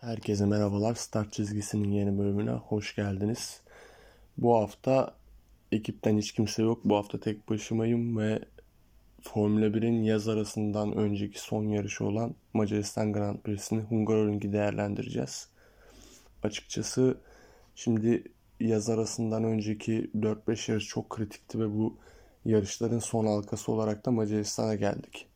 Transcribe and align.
Herkese 0.00 0.46
merhabalar. 0.46 0.94
Start 0.94 1.32
çizgisinin 1.32 1.90
yeni 1.90 2.18
bölümüne 2.18 2.50
hoş 2.50 2.94
geldiniz. 2.94 3.60
Bu 4.36 4.54
hafta 4.54 5.14
ekipten 5.72 6.18
hiç 6.18 6.32
kimse 6.32 6.62
yok. 6.62 6.80
Bu 6.84 6.96
hafta 6.96 7.20
tek 7.20 7.48
başımayım 7.48 8.18
ve 8.18 8.38
Formula 9.22 9.66
1'in 9.66 10.02
yaz 10.02 10.28
arasından 10.28 10.92
önceki 10.92 11.40
son 11.40 11.64
yarışı 11.64 12.04
olan 12.04 12.34
Macaristan 12.52 13.12
Grand 13.12 13.38
Prix'sini 13.38 13.80
Hungaroring'i 13.80 14.52
değerlendireceğiz. 14.52 15.48
Açıkçası 16.42 17.18
şimdi 17.74 18.22
yaz 18.60 18.90
arasından 18.90 19.44
önceki 19.44 20.10
4-5 20.14 20.70
yarış 20.70 20.86
çok 20.86 21.10
kritikti 21.10 21.60
ve 21.60 21.70
bu 21.70 21.96
yarışların 22.44 22.98
son 22.98 23.26
halkası 23.26 23.72
olarak 23.72 24.06
da 24.06 24.10
Macaristan'a 24.10 24.74
geldik. 24.74 25.27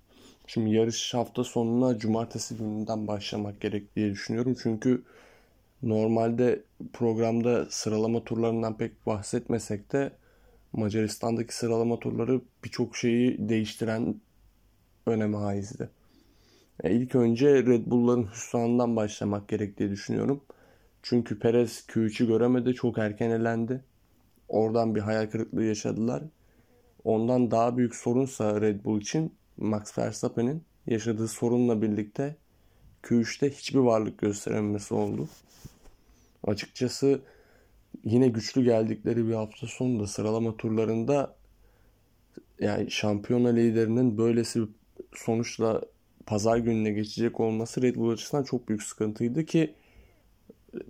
Şimdi 0.53 0.71
yarış 0.71 1.15
hafta 1.15 1.45
sonuna 1.45 1.99
cumartesi 1.99 2.57
gününden 2.57 3.07
başlamak 3.07 3.61
gerek 3.61 3.97
diye 3.97 4.11
düşünüyorum. 4.11 4.57
Çünkü 4.63 5.03
normalde 5.83 6.63
programda 6.93 7.67
sıralama 7.71 8.25
turlarından 8.25 8.77
pek 8.77 9.07
bahsetmesek 9.07 9.93
de 9.93 10.13
Macaristan'daki 10.73 11.57
sıralama 11.57 11.99
turları 11.99 12.41
birçok 12.65 12.97
şeyi 12.97 13.49
değiştiren 13.49 14.21
öneme 15.07 15.37
haizdi. 15.37 15.91
E 16.85 16.91
ilk 16.91 17.15
önce 17.15 17.67
Red 17.67 17.87
Bull'ların 17.87 18.31
hüsranından 18.33 18.97
başlamak 18.97 19.49
gerek 19.49 19.79
diye 19.79 19.91
düşünüyorum. 19.91 20.41
Çünkü 21.03 21.39
Perez 21.39 21.87
Q3'ü 21.89 22.27
göremedi, 22.27 22.75
çok 22.75 22.99
erken 22.99 23.31
elendi. 23.31 23.85
Oradan 24.49 24.95
bir 24.95 25.01
hayal 25.01 25.31
kırıklığı 25.31 25.65
yaşadılar. 25.65 26.23
Ondan 27.05 27.51
daha 27.51 27.77
büyük 27.77 27.95
sorunsa 27.95 28.61
Red 28.61 28.85
Bull 28.85 29.01
için 29.01 29.33
Max 29.57 29.99
Verstappen'in 29.99 30.63
yaşadığı 30.87 31.29
sorunla 31.29 31.83
birlikte 31.83 32.37
Q3'te 33.03 33.51
hiçbir 33.51 33.79
varlık 33.79 34.19
gösterememesi 34.19 34.95
oldu. 34.95 35.29
Açıkçası 36.45 37.21
yine 38.05 38.29
güçlü 38.29 38.65
geldikleri 38.65 39.29
bir 39.29 39.35
hafta 39.35 39.67
sonunda 39.67 40.07
sıralama 40.07 40.57
turlarında 40.57 41.37
yani 42.61 42.91
şampiyona 42.91 43.49
liderinin 43.49 44.19
böylesi 44.19 44.61
bir 44.61 44.69
sonuçla 45.15 45.83
pazar 46.27 46.57
gününe 46.57 46.91
geçecek 46.91 47.41
olması 47.41 47.83
Red 47.83 47.97
Bull 47.97 48.11
açısından 48.11 48.43
çok 48.43 48.69
büyük 48.69 48.83
sıkıntıydı 48.83 49.45
ki 49.45 49.75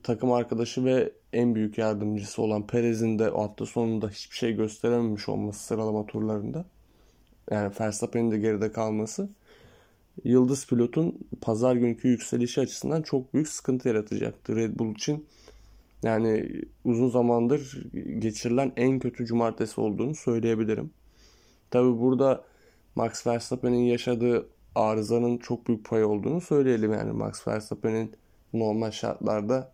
takım 0.02 0.32
arkadaşı 0.32 0.84
ve 0.84 1.12
en 1.32 1.54
büyük 1.54 1.78
yardımcısı 1.78 2.42
olan 2.42 2.66
Perez'in 2.66 3.18
de 3.18 3.24
hafta 3.24 3.66
sonunda 3.66 4.08
hiçbir 4.08 4.36
şey 4.36 4.52
gösterememiş 4.52 5.28
olması 5.28 5.64
sıralama 5.64 6.06
turlarında 6.06 6.64
yani 7.50 7.72
Verstappen'in 7.80 8.30
de 8.30 8.38
geride 8.38 8.72
kalması 8.72 9.28
Yıldız 10.24 10.66
pilotun 10.66 11.18
pazar 11.40 11.76
günkü 11.76 12.08
yükselişi 12.08 12.60
açısından 12.60 13.02
çok 13.02 13.34
büyük 13.34 13.48
sıkıntı 13.48 13.88
yaratacaktı 13.88 14.56
Red 14.56 14.78
Bull 14.78 14.92
için. 14.92 15.26
Yani 16.02 16.50
uzun 16.84 17.08
zamandır 17.08 17.86
geçirilen 18.18 18.72
en 18.76 18.98
kötü 18.98 19.26
cumartesi 19.26 19.80
olduğunu 19.80 20.14
söyleyebilirim. 20.14 20.90
Tabi 21.70 21.98
burada 21.98 22.44
Max 22.94 23.26
Verstappen'in 23.26 23.84
yaşadığı 23.84 24.48
arızanın 24.74 25.38
çok 25.38 25.68
büyük 25.68 25.84
payı 25.84 26.06
olduğunu 26.06 26.40
söyleyelim. 26.40 26.92
Yani 26.92 27.12
Max 27.12 27.48
Verstappen'in 27.48 28.12
normal 28.52 28.90
şartlarda 28.90 29.72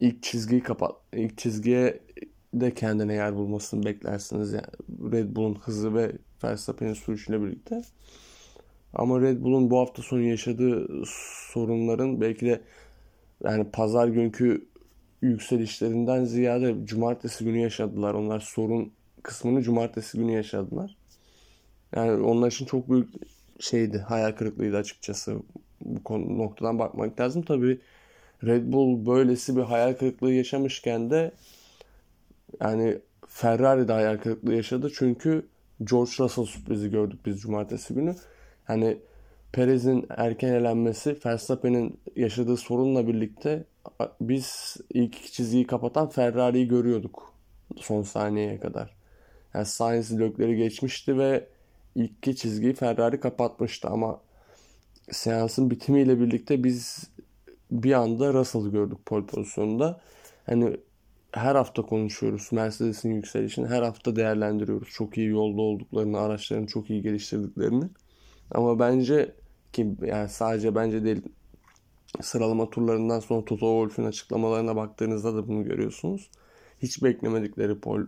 ilk 0.00 0.22
çizgiyi 0.22 0.62
kapat, 0.62 0.96
ilk 1.12 1.38
çizgiye 1.38 2.00
de 2.54 2.74
kendine 2.74 3.14
yer 3.14 3.36
bulmasını 3.36 3.84
beklersiniz. 3.84 4.52
Yani 4.52 5.12
Red 5.12 5.36
Bull'un 5.36 5.54
hızı 5.54 5.94
ve 5.94 6.12
Verstappen'in 6.44 6.94
sürüşüyle 6.94 7.42
birlikte. 7.42 7.82
Ama 8.94 9.20
Red 9.20 9.42
Bull'un 9.42 9.70
bu 9.70 9.78
hafta 9.78 10.02
sonu 10.02 10.22
yaşadığı 10.22 11.02
sorunların 11.52 12.20
belki 12.20 12.46
de 12.46 12.60
yani 13.44 13.64
pazar 13.72 14.08
günkü 14.08 14.68
yükselişlerinden 15.22 16.24
ziyade 16.24 16.86
cumartesi 16.86 17.44
günü 17.44 17.58
yaşadılar. 17.58 18.14
Onlar 18.14 18.40
sorun 18.40 18.92
kısmını 19.22 19.62
cumartesi 19.62 20.18
günü 20.18 20.32
yaşadılar. 20.32 20.96
Yani 21.96 22.22
onlar 22.22 22.50
için 22.50 22.66
çok 22.66 22.90
büyük 22.90 23.08
şeydi, 23.60 23.98
hayal 23.98 24.32
kırıklığıydı 24.32 24.76
açıkçası. 24.76 25.36
Bu 25.80 26.04
konu, 26.04 26.38
noktadan 26.38 26.78
bakmak 26.78 27.20
lazım. 27.20 27.42
Tabii 27.42 27.80
Red 28.44 28.72
Bull 28.72 29.06
böylesi 29.06 29.56
bir 29.56 29.62
hayal 29.62 29.94
kırıklığı 29.94 30.32
yaşamışken 30.32 31.10
de 31.10 31.32
yani 32.60 32.98
Ferrari 33.28 33.88
de 33.88 33.92
hayal 33.92 34.18
kırıklığı 34.18 34.54
yaşadı. 34.54 34.92
Çünkü 34.98 35.46
George 35.84 36.10
Russell 36.18 36.44
sürprizi 36.44 36.90
gördük 36.90 37.26
biz 37.26 37.40
cumartesi 37.40 37.94
günü. 37.94 38.14
Hani 38.64 38.98
Perez'in 39.52 40.06
erken 40.08 40.52
elenmesi 40.52 41.16
Verstappen'in 41.26 42.00
yaşadığı 42.16 42.56
sorunla 42.56 43.06
birlikte 43.06 43.64
biz 44.20 44.76
ilk 44.94 45.32
çizgiyi 45.32 45.66
kapatan 45.66 46.08
Ferrari'yi 46.08 46.68
görüyorduk 46.68 47.32
son 47.76 48.02
saniyeye 48.02 48.60
kadar. 48.60 48.94
Yani 49.54 49.66
Sainz 49.66 50.20
lökleri 50.20 50.56
geçmişti 50.56 51.18
ve 51.18 51.46
ilk 51.94 52.10
iki 52.10 52.36
çizgiyi 52.36 52.74
Ferrari 52.74 53.20
kapatmıştı 53.20 53.88
ama 53.88 54.20
seansın 55.10 55.70
bitimiyle 55.70 56.20
birlikte 56.20 56.64
biz 56.64 57.10
bir 57.70 57.92
anda 57.92 58.32
Russell'ı 58.32 58.70
gördük 58.70 58.98
pole 59.06 59.26
pozisyonunda. 59.26 60.00
Hani 60.46 60.76
her 61.32 61.54
hafta 61.54 61.82
konuşuyoruz. 61.82 62.48
Mercedes'in 62.52 63.14
yükselişini 63.14 63.66
her 63.66 63.82
hafta 63.82 64.16
değerlendiriyoruz. 64.16 64.88
Çok 64.88 65.18
iyi 65.18 65.28
yolda 65.28 65.60
olduklarını, 65.62 66.18
araçlarını 66.18 66.66
çok 66.66 66.90
iyi 66.90 67.02
geliştirdiklerini. 67.02 67.84
Ama 68.50 68.78
bence 68.78 69.34
ki 69.72 69.96
yani 70.02 70.28
sadece 70.28 70.74
bence 70.74 71.04
değil 71.04 71.22
sıralama 72.20 72.70
turlarından 72.70 73.20
sonra 73.20 73.44
Toto 73.44 73.58
Wolff'ün 73.58 74.04
açıklamalarına 74.04 74.76
baktığınızda 74.76 75.34
da 75.34 75.48
bunu 75.48 75.64
görüyorsunuz. 75.64 76.30
Hiç 76.82 77.02
beklemedikleri 77.02 77.80
pol 77.80 78.00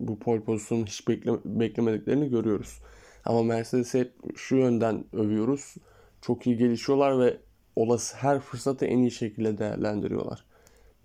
bu 0.00 0.18
pol 0.18 0.40
pozisyonu 0.40 0.86
hiç 0.86 1.08
bekle, 1.08 1.32
beklemediklerini 1.44 2.30
görüyoruz. 2.30 2.80
Ama 3.24 3.42
Mercedes'i 3.42 4.00
hep 4.00 4.12
şu 4.36 4.56
yönden 4.56 5.04
övüyoruz. 5.12 5.74
Çok 6.22 6.46
iyi 6.46 6.56
gelişiyorlar 6.56 7.18
ve 7.18 7.36
olası 7.76 8.16
her 8.16 8.40
fırsatı 8.40 8.84
en 8.84 8.98
iyi 8.98 9.10
şekilde 9.10 9.58
değerlendiriyorlar. 9.58 10.44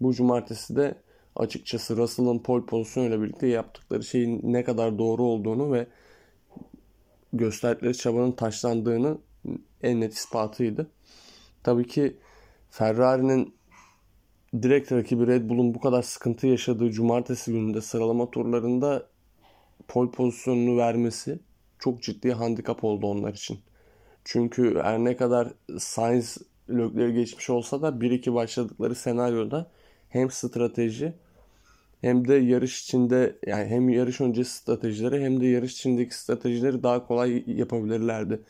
Bu 0.01 0.13
cumartesi 0.13 0.75
de 0.75 0.95
açıkçası 1.35 1.97
Russell'ın 1.97 2.39
pole 2.39 2.65
pozisyonuyla 2.65 3.21
birlikte 3.21 3.47
yaptıkları 3.47 4.03
şeyin 4.03 4.41
ne 4.43 4.63
kadar 4.63 4.97
doğru 4.97 5.23
olduğunu 5.23 5.73
ve 5.73 5.87
gösterdikleri 7.33 7.97
çabanın 7.97 8.31
taşlandığını 8.31 9.17
en 9.83 10.01
net 10.01 10.13
ispatıydı. 10.13 10.87
Tabii 11.63 11.87
ki 11.87 12.17
Ferrari'nin 12.69 13.53
direkt 14.61 14.91
rakibi 14.91 15.27
Red 15.27 15.49
Bull'un 15.49 15.73
bu 15.73 15.79
kadar 15.79 16.01
sıkıntı 16.01 16.47
yaşadığı 16.47 16.91
cumartesi 16.91 17.51
gününde 17.51 17.81
sıralama 17.81 18.31
turlarında 18.31 19.07
pole 19.87 20.11
pozisyonunu 20.11 20.77
vermesi 20.77 21.39
çok 21.79 22.01
ciddi 22.01 22.31
handikap 22.31 22.83
oldu 22.83 23.07
onlar 23.07 23.33
için. 23.33 23.59
Çünkü 24.23 24.79
her 24.83 24.99
ne 24.99 25.17
kadar 25.17 25.53
Sainz 25.79 26.37
lökleri 26.69 27.13
geçmiş 27.13 27.49
olsa 27.49 27.81
da 27.81 27.89
1-2 27.89 28.33
başladıkları 28.33 28.95
senaryoda 28.95 29.71
hem 30.13 30.31
strateji 30.31 31.13
hem 32.01 32.27
de 32.27 32.33
yarış 32.33 32.83
içinde 32.83 33.35
yani 33.47 33.65
hem 33.65 33.89
yarış 33.89 34.21
öncesi 34.21 34.51
stratejileri 34.51 35.23
hem 35.23 35.41
de 35.41 35.45
yarış 35.45 35.73
içindeki 35.73 36.15
stratejileri 36.15 36.83
daha 36.83 37.07
kolay 37.07 37.43
yapabilirlerdi. 37.47 38.41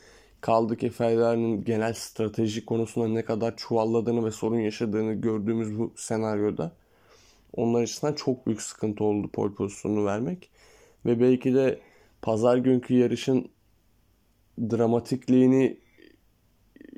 Kaldı 0.42 0.78
ki 0.78 0.90
Ferrari'nin 0.90 1.64
genel 1.64 1.94
strateji 1.94 2.66
konusunda 2.66 3.08
ne 3.08 3.26
kadar 3.26 3.58
çuvalladığını 3.58 4.26
ve 4.26 4.32
sorun 4.32 4.60
yaşadığını 4.60 5.14
gördüğümüz 5.14 5.80
bu 5.80 5.94
senaryoda 5.96 6.72
onlar 7.54 7.82
açısından 7.82 8.14
çok 8.14 8.48
büyük 8.48 8.62
sıkıntı 8.62 9.04
oldu 9.04 9.30
pole 9.34 9.54
pozisyonunu 9.54 10.06
vermek. 10.06 10.50
Ve 11.06 11.20
belki 11.20 11.54
de 11.54 11.80
pazar 12.22 12.58
günkü 12.58 12.94
yarışın 12.94 13.50
dramatikliğini 14.60 15.78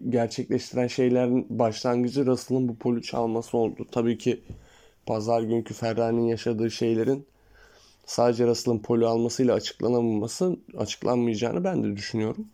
gerçekleştiren 0.09 0.87
şeylerin 0.87 1.47
başlangıcı 1.49 2.25
Russell'ın 2.25 2.67
bu 2.67 2.77
poli 2.77 3.01
çalması 3.01 3.57
oldu. 3.57 3.87
Tabii 3.91 4.17
ki 4.17 4.41
pazar 5.05 5.41
günkü 5.41 5.73
Ferrari'nin 5.73 6.27
yaşadığı 6.27 6.71
şeylerin 6.71 7.25
sadece 8.05 8.47
Russell'ın 8.47 8.79
poli 8.79 9.05
almasıyla 9.05 9.53
açıklanamaması, 9.53 10.57
açıklanmayacağını 10.77 11.63
ben 11.63 11.83
de 11.83 11.97
düşünüyorum. 11.97 12.47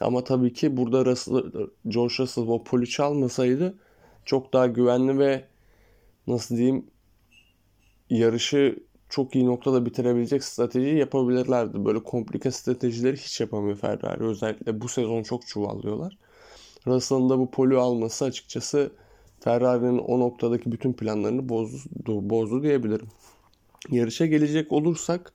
Ama 0.00 0.24
tabii 0.24 0.52
ki 0.52 0.76
burada 0.76 1.04
Russell, 1.04 1.42
George 1.88 2.14
Russell 2.18 2.44
o 2.48 2.64
poli 2.64 2.88
çalmasaydı 2.88 3.74
çok 4.24 4.52
daha 4.52 4.66
güvenli 4.66 5.18
ve 5.18 5.44
nasıl 6.26 6.56
diyeyim 6.56 6.86
yarışı 8.10 8.78
çok 9.08 9.34
iyi 9.34 9.46
noktada 9.46 9.86
bitirebilecek 9.86 10.44
strateji 10.44 10.96
yapabilirlerdi. 10.96 11.84
Böyle 11.84 12.02
komplike 12.02 12.50
stratejileri 12.50 13.16
hiç 13.16 13.40
yapamıyor 13.40 13.76
Ferrari. 13.76 14.24
Özellikle 14.24 14.80
bu 14.80 14.88
sezon 14.88 15.22
çok 15.22 15.46
çuvallıyorlar. 15.46 16.18
Russell'ın 16.86 17.30
da 17.30 17.38
bu 17.38 17.50
poli 17.50 17.76
alması 17.76 18.24
açıkçası 18.24 18.90
Ferrari'nin 19.40 19.98
o 19.98 20.20
noktadaki 20.20 20.72
bütün 20.72 20.92
planlarını 20.92 21.48
bozdu, 21.48 22.30
bozdu 22.30 22.62
diyebilirim. 22.62 23.08
Yarışa 23.90 24.26
gelecek 24.26 24.72
olursak 24.72 25.32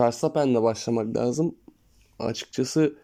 Verstappen'le 0.00 0.62
başlamak 0.62 1.16
lazım. 1.16 1.54
Açıkçası 2.18 2.94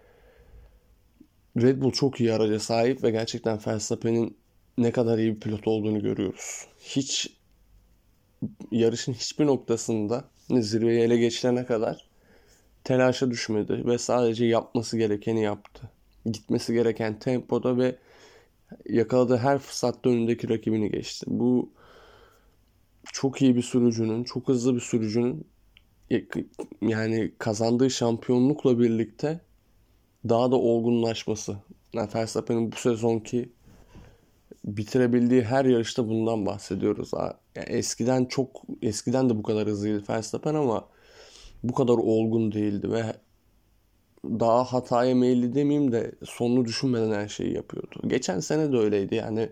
Red 1.57 1.83
Bull 1.83 1.91
çok 1.91 2.21
iyi 2.21 2.33
araca 2.33 2.61
sahip 2.61 3.03
ve 3.03 3.11
gerçekten 3.11 3.59
Verstappen'in 3.67 4.37
ne 4.79 4.93
kadar 4.93 5.19
iyi 5.19 5.35
bir 5.35 5.41
pilot 5.41 5.69
olduğunu 5.69 6.03
görüyoruz. 6.03 6.67
Hiç 6.81 7.37
yarışın 8.71 9.13
hiçbir 9.13 9.47
noktasında 9.47 10.25
zirveyi 10.51 11.01
ele 11.01 11.17
geçirene 11.17 11.67
kadar 11.67 12.09
telaşa 12.85 13.31
düşmedi 13.31 13.87
ve 13.87 13.99
sadece 13.99 14.45
yapması 14.45 14.99
gerekeni 14.99 15.43
yaptı. 15.43 15.91
Gitmesi 16.27 16.75
gereken 16.75 17.19
tempoda 17.19 17.79
ve 17.79 17.97
yakaladığı 18.89 19.37
her 19.37 19.59
fırsatta 19.59 20.11
önündeki 20.11 20.49
rakibini 20.49 20.91
geçti. 20.91 21.27
Bu 21.29 21.71
çok 23.13 23.43
iyi 23.43 23.57
bir 23.57 23.63
sürücünün, 23.63 24.25
çok 24.25 24.49
hızlı 24.49 24.75
bir 24.75 24.81
sürücünün 24.81 25.47
yani 26.83 27.33
kazandığı 27.39 27.91
şampiyonlukla 27.91 28.79
birlikte 28.79 29.41
daha 30.29 30.51
da 30.51 30.57
olgunlaşması. 30.57 31.57
Yani 31.93 32.09
Verstappen'in 32.15 32.73
bu 32.73 32.77
sezonki 32.77 33.53
bitirebildiği 34.65 35.43
her 35.43 35.65
yarışta 35.65 36.09
bundan 36.09 36.47
bahsediyoruz. 36.47 37.11
Yani 37.57 37.69
eskiden 37.69 38.25
çok 38.25 38.63
eskiden 38.83 39.31
de 39.31 39.39
bu 39.39 39.43
kadar 39.43 39.69
hızlıydı 39.69 40.05
Verstappen 40.09 40.55
ama 40.55 40.89
bu 41.65 41.75
kadar 41.75 41.95
olgun 41.95 42.53
değildi 42.53 42.91
ve 42.91 43.05
daha 44.41 44.65
hataya 44.65 45.15
meyilli 45.15 45.55
demeyeyim 45.55 45.93
de 45.93 46.13
sonunu 46.25 46.65
düşünmeden 46.65 47.13
her 47.13 47.29
şeyi 47.29 47.55
yapıyordu. 47.55 48.01
Geçen 48.07 48.41
sene 48.41 48.73
de 48.73 48.77
öyleydi 48.77 49.15
yani 49.15 49.49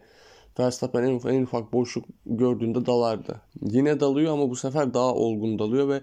Verstappen 0.58 1.02
en, 1.02 1.28
en 1.28 1.42
ufak 1.42 1.72
boşluk 1.72 2.04
gördüğünde 2.26 2.86
dalardı. 2.86 3.40
Yine 3.62 4.00
dalıyor 4.00 4.32
ama 4.32 4.50
bu 4.50 4.56
sefer 4.56 4.94
daha 4.94 5.14
olgun 5.14 5.58
dalıyor 5.58 5.88
ve 5.88 6.00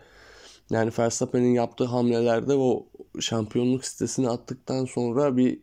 yani 0.70 0.92
Verstappen'in 1.00 1.54
yaptığı 1.54 1.86
hamlelerde 1.86 2.54
o 2.54 2.86
şampiyonluk 3.20 3.86
sitesini 3.86 4.30
attıktan 4.30 4.86
sonra 4.86 5.38
bir 5.38 5.60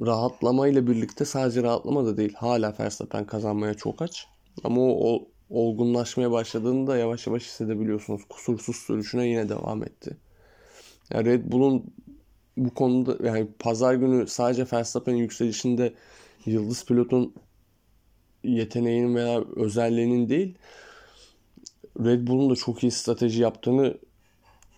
rahatlama 0.00 0.68
ile 0.68 0.86
birlikte 0.86 1.24
sadece 1.24 1.62
rahatlama 1.62 2.06
da 2.06 2.16
değil. 2.16 2.34
Hala 2.34 2.74
Verstappen 2.80 3.26
kazanmaya 3.26 3.74
çok 3.74 4.02
aç. 4.02 4.26
Ama 4.64 4.80
o, 4.80 5.14
o 5.14 5.28
olgunlaşmaya 5.50 6.30
başladığında 6.30 6.96
yavaş 6.96 7.26
yavaş 7.26 7.42
hissedebiliyorsunuz. 7.42 8.24
Kusursuz 8.28 8.76
sürüşüne 8.76 9.26
yine 9.26 9.48
devam 9.48 9.82
etti. 9.82 10.16
Yani 11.12 11.24
Red 11.24 11.52
Bull'un 11.52 11.84
bu 12.56 12.74
konuda 12.74 13.28
yani 13.28 13.48
pazar 13.58 13.94
günü 13.94 14.26
sadece 14.26 14.66
Verstappen'in 14.72 15.16
yükselişinde 15.16 15.94
yıldız 16.46 16.84
pilotun 16.84 17.34
yeteneğinin 18.44 19.14
veya 19.14 19.44
özelliğinin 19.56 20.28
değil 20.28 20.54
Red 22.00 22.28
Bull'un 22.28 22.50
da 22.50 22.56
çok 22.56 22.82
iyi 22.82 22.90
strateji 22.90 23.42
yaptığını 23.42 23.98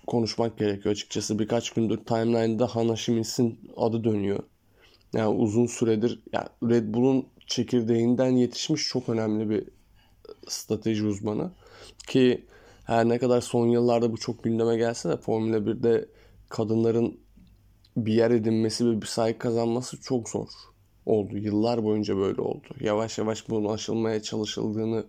konuşmak 0.06 0.58
gerekiyor 0.58 0.93
açıkçası. 0.93 1.38
Birkaç 1.38 1.70
gündür 1.70 1.96
timeline'da 1.96 2.67
Hannah 2.67 2.96
Schmitz'in 2.96 3.58
adı 3.76 4.05
dönüyor. 4.05 4.43
Yani 5.12 5.28
uzun 5.28 5.67
süredir 5.67 6.20
yani 6.32 6.49
Red 6.62 6.94
Bull'un 6.94 7.26
çekirdeğinden 7.46 8.31
yetişmiş 8.31 8.88
çok 8.88 9.08
önemli 9.08 9.50
bir 9.50 9.64
strateji 10.49 11.06
uzmanı. 11.06 11.50
Ki 12.06 12.44
her 12.84 13.08
ne 13.08 13.19
kadar 13.19 13.40
son 13.40 13.67
yıllarda 13.67 14.12
bu 14.12 14.17
çok 14.17 14.44
gündeme 14.44 14.76
gelse 14.76 15.08
de 15.08 15.17
Formula 15.17 15.56
1'de 15.56 16.08
kadınların 16.49 17.21
bir 17.97 18.13
yer 18.13 18.31
edinmesi 18.31 18.87
ve 18.87 19.03
bir 19.03 19.07
saygı 19.07 19.39
kazanması 19.39 20.01
çok 20.01 20.29
zor 20.29 20.49
oldu. 21.07 21.39
Yıllar 21.39 21.85
boyunca 21.85 22.17
böyle 22.17 22.41
oldu. 22.41 22.67
Yavaş 22.81 23.19
yavaş 23.19 23.49
bunu 23.49 23.73
aşılmaya 23.73 24.23
çalışıldığını 24.23 25.07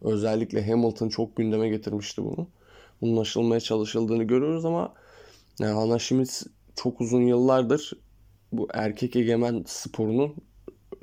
özellikle 0.00 0.70
Hamilton 0.70 1.08
çok 1.08 1.36
gündeme 1.36 1.68
getirmişti 1.68 2.24
bunu. 2.24 2.48
Bunun 3.00 3.20
aşılmaya 3.20 3.60
çalışıldığını 3.60 4.24
görüyoruz 4.24 4.64
ama 4.64 4.94
yani 5.58 5.72
Hannah 5.72 5.98
Schmitz 5.98 6.46
çok 6.76 7.00
uzun 7.00 7.22
yıllardır 7.22 7.92
bu 8.52 8.68
erkek 8.74 9.16
egemen 9.16 9.64
sporunun 9.66 10.34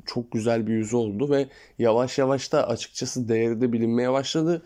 çok 0.05 0.31
güzel 0.31 0.67
bir 0.67 0.73
yüzü 0.73 0.95
oldu 0.95 1.29
ve 1.29 1.49
yavaş 1.79 2.17
yavaş 2.17 2.51
da 2.51 2.67
açıkçası 2.67 3.29
değeri 3.29 3.61
de 3.61 3.73
bilinmeye 3.73 4.11
başladı. 4.11 4.61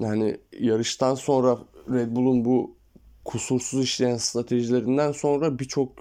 Yani 0.00 0.40
yarıştan 0.60 1.14
sonra 1.14 1.58
Red 1.90 2.16
Bull'un 2.16 2.44
bu 2.44 2.76
kusursuz 3.30 3.84
işleyen 3.84 4.16
stratejilerinden 4.16 5.12
sonra 5.12 5.58
birçok 5.58 5.92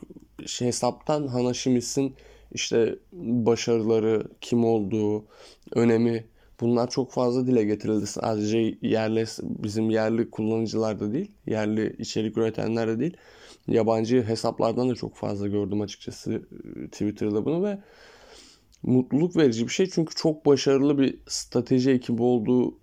şey 0.46 0.68
hesaptan 0.68 1.28
Hannah 1.28 1.54
Schmitz'in 1.54 2.16
işte 2.52 3.00
başarıları, 3.14 4.24
kim 4.42 4.66
olduğu, 4.66 5.26
önemi 5.72 6.26
bunlar 6.62 6.90
çok 6.90 7.12
fazla 7.12 7.48
dile 7.48 7.64
getirildi. 7.64 8.08
Sadece 8.08 8.78
yerli 8.82 9.26
bizim 9.42 9.90
yerli 9.90 10.30
kullanıcılar 10.30 11.00
da 11.00 11.14
değil, 11.14 11.32
yerli 11.46 11.96
içerik 12.00 12.38
üretenler 12.38 12.88
de 12.88 13.00
değil. 13.00 13.18
Yabancı 13.68 14.24
hesaplardan 14.24 14.90
da 14.90 14.96
çok 14.96 15.16
fazla 15.16 15.48
gördüm 15.48 15.82
açıkçası 15.82 16.42
Twitter'da 16.92 17.46
bunu 17.46 17.64
ve 17.64 17.80
mutluluk 18.84 19.36
verici 19.38 19.68
bir 19.68 19.72
şey 19.72 19.90
çünkü 19.90 20.16
çok 20.16 20.46
başarılı 20.46 20.98
bir 20.98 21.20
strateji 21.28 21.92
ekibi 21.92 22.22
olduğu 22.22 22.78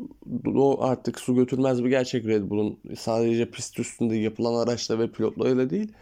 o 0.46 0.82
artık 0.82 1.20
su 1.20 1.34
götürmez 1.34 1.84
bir 1.84 1.90
gerçek 1.90 2.26
Red 2.26 2.50
Bull'un 2.50 2.78
sadece 2.98 3.50
pist 3.50 3.78
üstünde 3.78 4.16
yapılan 4.16 4.66
araçla 4.66 4.98
ve 4.98 5.10
pilotlarıyla 5.10 5.70
değil 5.70 5.92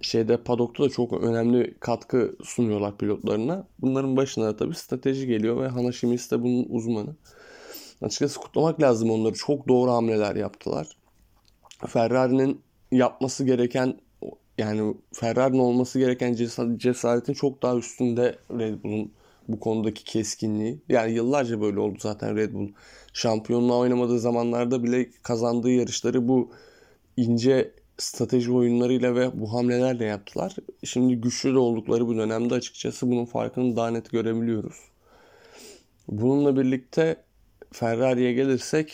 şeyde 0.00 0.36
padokta 0.36 0.84
da 0.84 0.88
çok 0.88 1.22
önemli 1.22 1.74
katkı 1.80 2.36
sunuyorlar 2.44 2.96
pilotlarına. 2.98 3.66
Bunların 3.78 4.16
başına 4.16 4.46
da 4.46 4.56
tabii 4.56 4.74
strateji 4.74 5.26
geliyor 5.26 5.62
ve 5.62 5.68
Hannah 5.68 5.92
Schmitz 5.92 6.30
de 6.30 6.42
bunun 6.42 6.66
uzmanı. 6.68 7.16
Açıkçası 8.02 8.40
kutlamak 8.40 8.82
lazım 8.82 9.10
onları. 9.10 9.34
Çok 9.34 9.68
doğru 9.68 9.90
hamleler 9.90 10.36
yaptılar. 10.36 10.96
Ferrari'nin 11.86 12.60
yapması 12.92 13.44
gereken 13.44 14.00
yani 14.58 14.94
Ferrari'nin 15.12 15.58
olması 15.58 15.98
gereken 15.98 16.34
cesaretin 16.76 17.32
çok 17.32 17.62
daha 17.62 17.76
üstünde 17.76 18.38
Red 18.50 18.82
Bull'un 18.84 19.12
bu 19.48 19.60
konudaki 19.60 20.04
keskinliği. 20.04 20.78
Yani 20.88 21.12
yıllarca 21.12 21.60
böyle 21.60 21.80
oldu 21.80 21.98
zaten 22.00 22.36
Red 22.36 22.54
Bull. 22.54 22.68
Şampiyonluğa 23.12 23.78
oynamadığı 23.78 24.18
zamanlarda 24.18 24.84
bile 24.84 25.10
kazandığı 25.22 25.70
yarışları 25.70 26.28
bu 26.28 26.52
ince 27.16 27.72
strateji 27.98 28.52
oyunlarıyla 28.52 29.14
ve 29.14 29.40
bu 29.40 29.52
hamlelerle 29.52 30.04
yaptılar. 30.04 30.56
Şimdi 30.84 31.16
güçlü 31.16 31.54
de 31.54 31.58
oldukları 31.58 32.06
bu 32.06 32.16
dönemde 32.16 32.54
açıkçası 32.54 33.10
bunun 33.10 33.24
farkını 33.24 33.76
daha 33.76 33.90
net 33.90 34.10
görebiliyoruz. 34.10 34.76
Bununla 36.08 36.56
birlikte 36.56 37.16
Ferrari'ye 37.72 38.32
gelirsek 38.32 38.92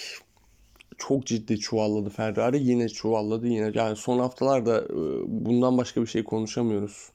çok 0.98 1.26
ciddi 1.26 1.58
çuvalladı 1.58 2.10
Ferrari. 2.10 2.62
Yine 2.62 2.88
çuvalladı 2.88 3.46
yine. 3.48 3.72
Yani 3.74 3.96
son 3.96 4.18
haftalarda 4.18 4.80
e, 4.80 4.96
bundan 5.26 5.78
başka 5.78 6.02
bir 6.02 6.06
şey 6.06 6.24
konuşamıyoruz. 6.24 7.08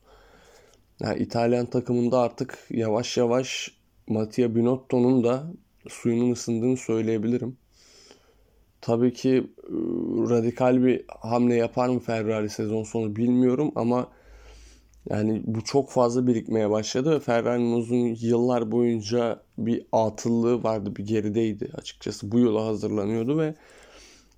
Yani 0.99 1.19
İtalyan 1.19 1.65
takımında 1.65 2.19
artık 2.19 2.57
yavaş 2.69 3.17
yavaş 3.17 3.71
Mattia 4.07 4.55
Binotto'nun 4.55 5.23
da 5.23 5.43
suyunun 5.89 6.31
ısındığını 6.31 6.77
söyleyebilirim. 6.77 7.57
Tabii 8.81 9.13
ki 9.13 9.29
e, 9.29 9.73
radikal 10.29 10.83
bir 10.83 11.05
hamle 11.07 11.55
yapar 11.55 11.89
mı 11.89 11.99
Ferrari 11.99 12.49
sezon 12.49 12.83
sonu 12.83 13.15
bilmiyorum 13.15 13.71
ama 13.75 14.07
yani 15.09 15.41
bu 15.45 15.63
çok 15.63 15.89
fazla 15.89 16.27
birikmeye 16.27 16.69
başladı. 16.69 17.19
Ferrari'nin 17.19 17.73
uzun 17.73 18.17
yıllar 18.21 18.71
boyunca 18.71 19.43
bir 19.57 19.85
atıllığı 19.91 20.63
vardı, 20.63 20.95
bir 20.95 21.05
gerideydi 21.05 21.71
açıkçası. 21.75 22.31
Bu 22.31 22.39
yola 22.39 22.65
hazırlanıyordu 22.65 23.37
ve 23.37 23.55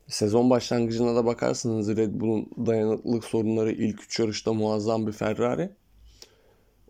sezon 0.07 0.49
başlangıcına 0.49 1.15
da 1.15 1.25
bakarsanız 1.25 1.97
Red 1.97 2.13
Bull'un 2.13 2.67
dayanıklılık 2.67 3.23
sorunları 3.23 3.71
ilk 3.71 4.03
üç 4.03 4.19
yarışta 4.19 4.53
muazzam 4.53 5.07
bir 5.07 5.11
Ferrari. 5.11 5.69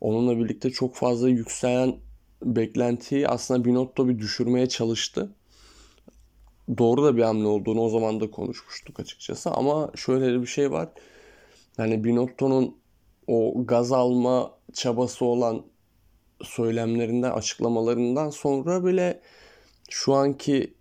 Onunla 0.02 0.40
birlikte 0.40 0.70
çok 0.70 0.96
fazla 0.96 1.30
yükselen 1.30 1.96
beklentiyi 2.44 3.28
aslında 3.28 3.66
Binotto 3.66 4.08
bir 4.08 4.20
düşürmeye 4.20 4.70
çalıştı. 4.70 5.36
Doğru 6.78 7.04
da 7.04 7.18
bir 7.18 7.22
hamle 7.22 7.48
olduğunu 7.48 7.82
o 7.82 7.90
zaman 7.90 8.20
da 8.20 8.32
konuşmuştuk 8.32 9.00
açıkçası. 9.00 9.52
Ama 9.52 9.92
şöyle 9.96 10.42
bir 10.42 10.48
şey 10.48 10.72
var. 10.72 10.90
Yani 11.78 12.04
Binotto'nun 12.04 12.81
o 13.32 13.66
gaz 13.66 13.92
alma 13.92 14.52
çabası 14.74 15.26
olan 15.26 15.64
söylemlerinden, 16.44 17.32
açıklamalarından 17.32 18.30
sonra 18.30 18.86
bile 18.86 19.22
şu 19.90 20.14
anki 20.14 20.74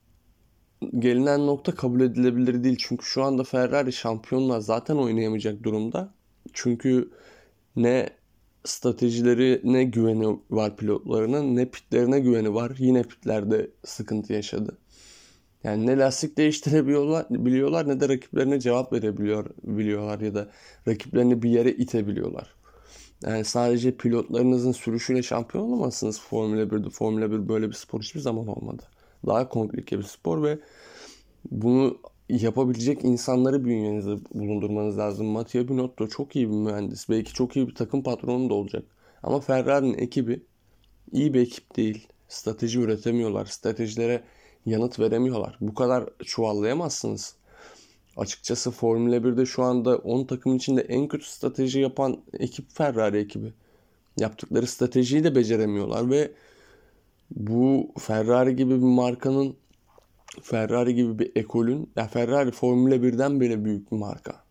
gelinen 0.98 1.46
nokta 1.46 1.74
kabul 1.74 2.00
edilebilir 2.00 2.64
değil. 2.64 2.76
Çünkü 2.80 3.06
şu 3.06 3.22
anda 3.22 3.44
Ferrari 3.44 3.92
şampiyonlar 3.92 4.60
zaten 4.60 4.96
oynayamayacak 4.96 5.62
durumda. 5.62 6.14
Çünkü 6.52 7.10
ne 7.76 8.10
stratejileri 8.64 9.60
ne 9.64 9.84
güveni 9.84 10.38
var 10.50 10.76
pilotlarının 10.76 11.56
ne 11.56 11.70
pitlerine 11.70 12.20
güveni 12.20 12.54
var. 12.54 12.72
Yine 12.78 13.02
pitlerde 13.02 13.70
sıkıntı 13.84 14.32
yaşadı. 14.32 14.78
Yani 15.64 15.86
ne 15.86 15.98
lastik 15.98 16.36
değiştirebiliyorlar 16.38 17.26
biliyorlar 17.30 17.88
ne 17.88 18.00
de 18.00 18.08
rakiplerine 18.08 18.60
cevap 18.60 18.92
verebiliyor 18.92 19.46
biliyorlar 19.62 20.20
ya 20.20 20.34
da 20.34 20.48
rakiplerini 20.88 21.42
bir 21.42 21.50
yere 21.50 21.72
itebiliyorlar. 21.72 22.54
Yani 23.26 23.44
sadece 23.44 23.96
pilotlarınızın 23.96 24.72
sürüşüyle 24.72 25.22
şampiyon 25.22 25.64
olamazsınız 25.64 26.20
Formula 26.20 26.70
1'de. 26.70 26.90
Formula 26.90 27.30
1 27.32 27.48
böyle 27.48 27.68
bir 27.68 27.74
spor 27.74 28.00
hiçbir 28.02 28.20
zaman 28.20 28.46
olmadı. 28.46 28.82
Daha 29.26 29.48
komplike 29.48 29.98
bir 29.98 30.04
spor 30.04 30.42
ve 30.42 30.58
bunu 31.50 31.98
yapabilecek 32.28 33.04
insanları 33.04 33.64
bünyenizde 33.64 34.16
bulundurmanız 34.34 34.98
lazım. 34.98 35.26
Mattia 35.26 35.68
Binotto 35.68 36.08
çok 36.08 36.36
iyi 36.36 36.48
bir 36.50 36.54
mühendis. 36.54 37.08
Belki 37.08 37.34
çok 37.34 37.56
iyi 37.56 37.68
bir 37.68 37.74
takım 37.74 38.02
patronu 38.02 38.50
da 38.50 38.54
olacak. 38.54 38.84
Ama 39.22 39.40
Ferrari'nin 39.40 39.98
ekibi 39.98 40.42
iyi 41.12 41.34
bir 41.34 41.40
ekip 41.40 41.76
değil. 41.76 42.08
Strateji 42.28 42.80
üretemiyorlar. 42.80 43.46
Stratejilere 43.46 44.24
yanıt 44.66 44.98
veremiyorlar. 44.98 45.58
Bu 45.60 45.74
kadar 45.74 46.04
çuvallayamazsınız. 46.24 47.34
Açıkçası 48.16 48.70
Formula 48.70 49.16
1'de 49.16 49.46
şu 49.46 49.62
anda 49.62 49.98
10 49.98 50.24
takım 50.24 50.56
içinde 50.56 50.80
en 50.80 51.08
kötü 51.08 51.24
strateji 51.24 51.80
yapan 51.80 52.20
ekip 52.32 52.70
Ferrari 52.70 53.18
ekibi. 53.18 53.52
Yaptıkları 54.16 54.66
stratejiyi 54.66 55.24
de 55.24 55.34
beceremiyorlar 55.34 56.10
ve 56.10 56.32
bu 57.30 57.92
Ferrari 57.98 58.56
gibi 58.56 58.74
bir 58.74 58.86
markanın 58.86 59.56
Ferrari 60.42 60.94
gibi 60.94 61.18
bir 61.18 61.32
ekolün 61.36 61.90
ya 61.96 62.06
Ferrari 62.06 62.50
Formula 62.50 62.94
1'den 62.94 63.40
bile 63.40 63.64
büyük 63.64 63.92
bir 63.92 63.96
marka. 63.96 64.44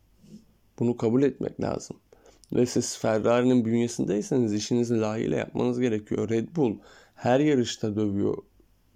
Bunu 0.79 0.97
kabul 0.97 1.23
etmek 1.23 1.61
lazım. 1.61 1.97
Ve 2.53 2.65
siz 2.65 2.97
Ferrari'nin 2.97 3.65
bünyesindeyseniz 3.65 4.53
işinizi 4.53 5.01
layığıyla 5.01 5.37
yapmanız 5.37 5.79
gerekiyor. 5.79 6.29
Red 6.29 6.55
Bull 6.55 6.77
her 7.15 7.39
yarışta 7.39 7.95
dövüyor 7.95 8.37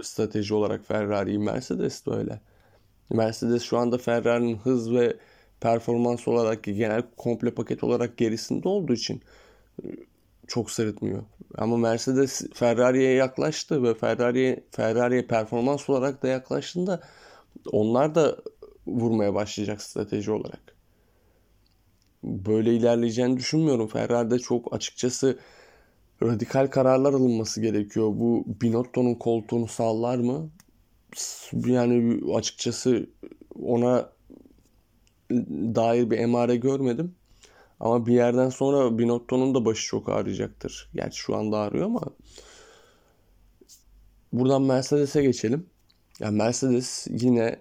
strateji 0.06 0.54
olarak 0.54 0.86
Ferrari'yi. 0.86 1.40
Mercedes 1.40 2.06
de 2.06 2.12
öyle. 2.12 2.40
Mercedes 3.10 3.64
şu 3.64 3.78
anda 3.78 3.98
Ferrari'nin 3.98 4.58
hız 4.58 4.94
ve 4.94 5.18
performans 5.62 6.28
olarak 6.28 6.64
genel 6.64 7.04
komple 7.18 7.52
paket 7.52 7.84
olarak 7.84 8.18
gerisinde 8.18 8.68
olduğu 8.68 8.94
için 8.94 9.22
e, 9.84 9.88
çok 10.48 10.72
sırıtmıyor. 10.72 11.24
Ama 11.58 11.78
Mercedes 11.78 12.42
Ferrari'ye 12.54 13.14
yaklaştı 13.14 13.84
ve 13.84 13.94
Ferrari'ye 13.94 14.64
Ferrari'ye 14.72 15.28
performans 15.28 15.90
olarak 15.90 16.24
da 16.24 16.28
yaklaştığında 16.28 17.02
onlar 17.72 18.16
da 18.16 18.38
vurmaya 18.88 19.34
başlayacak 19.34 19.82
strateji 19.82 20.32
olarak. 20.32 20.76
Böyle 22.24 22.74
ilerleyeceğini 22.74 23.38
düşünmüyorum. 23.38 23.88
Ferrari'de 23.88 24.40
çok 24.40 24.76
açıkçası 24.76 25.40
radikal 26.24 26.68
kararlar 26.68 27.14
alınması 27.14 27.62
gerekiyor. 27.62 28.08
Bu 28.08 28.46
Binotto'nun 28.62 29.16
koltuğunu 29.16 29.68
sallar 29.68 30.18
mı? 30.18 30.50
Yani 31.54 32.22
açıkçası 32.36 33.10
ona 33.62 34.10
dair 35.76 36.12
bir 36.12 36.18
emare 36.18 36.56
görmedim. 36.56 37.16
Ama 37.80 38.06
bir 38.06 38.14
yerden 38.14 38.50
sonra 38.50 38.98
Binotto'nun 38.98 39.56
da 39.56 39.66
başı 39.66 39.88
çok 39.88 40.10
ağrıyacaktır. 40.10 40.90
Gerçi 40.96 41.18
şu 41.18 41.36
anda 41.36 41.58
ağrıyor 41.58 41.86
ama 41.86 42.02
buradan 44.34 44.62
Mercedes'e 44.62 45.22
geçelim. 45.24 45.66
Yani 46.20 46.38
Mercedes 46.38 47.08
yine 47.10 47.60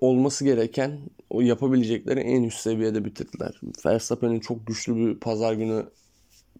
olması 0.00 0.44
gereken 0.44 1.00
o 1.30 1.40
yapabilecekleri 1.40 2.20
en 2.20 2.42
üst 2.42 2.60
seviyede 2.60 3.04
bitirdiler. 3.04 3.60
Verstappen'in 3.86 4.40
çok 4.40 4.66
güçlü 4.66 4.96
bir 4.96 5.20
pazar 5.20 5.52
günü 5.52 5.86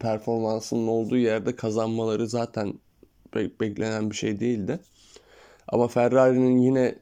performansının 0.01 0.89
olduğu 0.89 1.17
yerde 1.17 1.57
kazanmaları 1.57 2.29
zaten 2.29 2.75
beklenen 3.35 4.11
bir 4.11 4.17
şey 4.17 4.41
değildi. 4.41 4.81
Ama 5.69 5.89
Ferrari'nin 5.89 6.59
yine 6.59 6.99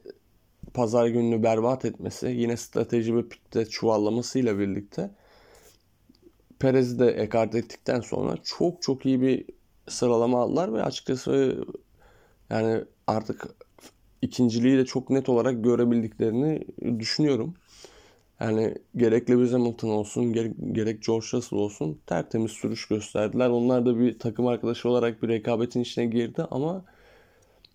pazar 0.73 1.07
gününü 1.07 1.43
berbat 1.43 1.85
etmesi, 1.85 2.27
yine 2.27 2.57
strateji 2.57 3.15
ve 3.15 3.27
pitte 3.29 3.65
çuvallamasıyla 3.65 4.59
birlikte 4.59 5.11
Perez'i 6.59 6.99
de 6.99 7.11
ekart 7.11 7.55
ettikten 7.55 8.01
sonra 8.01 8.37
çok 8.43 8.81
çok 8.81 9.05
iyi 9.05 9.21
bir 9.21 9.45
sıralama 9.87 10.41
aldılar 10.41 10.73
ve 10.73 10.83
açıkçası 10.83 11.65
yani 12.49 12.83
artık 13.07 13.47
ikinciliği 14.21 14.77
de 14.77 14.85
çok 14.85 15.09
net 15.09 15.29
olarak 15.29 15.63
görebildiklerini 15.63 16.67
düşünüyorum. 16.99 17.53
Yani 18.41 18.75
gerek 18.95 19.29
Lewis 19.29 19.53
Hamilton 19.53 19.89
olsun 19.89 20.33
gerek, 20.33 20.53
gerek 20.71 21.03
George 21.03 21.25
Russell 21.33 21.59
olsun 21.59 21.99
tertemiz 22.07 22.51
sürüş 22.51 22.87
gösterdiler. 22.87 23.49
Onlar 23.49 23.85
da 23.85 23.99
bir 23.99 24.19
takım 24.19 24.47
arkadaşı 24.47 24.89
olarak 24.89 25.23
bir 25.23 25.27
rekabetin 25.27 25.81
içine 25.81 26.05
girdi 26.05 26.45
ama 26.51 26.85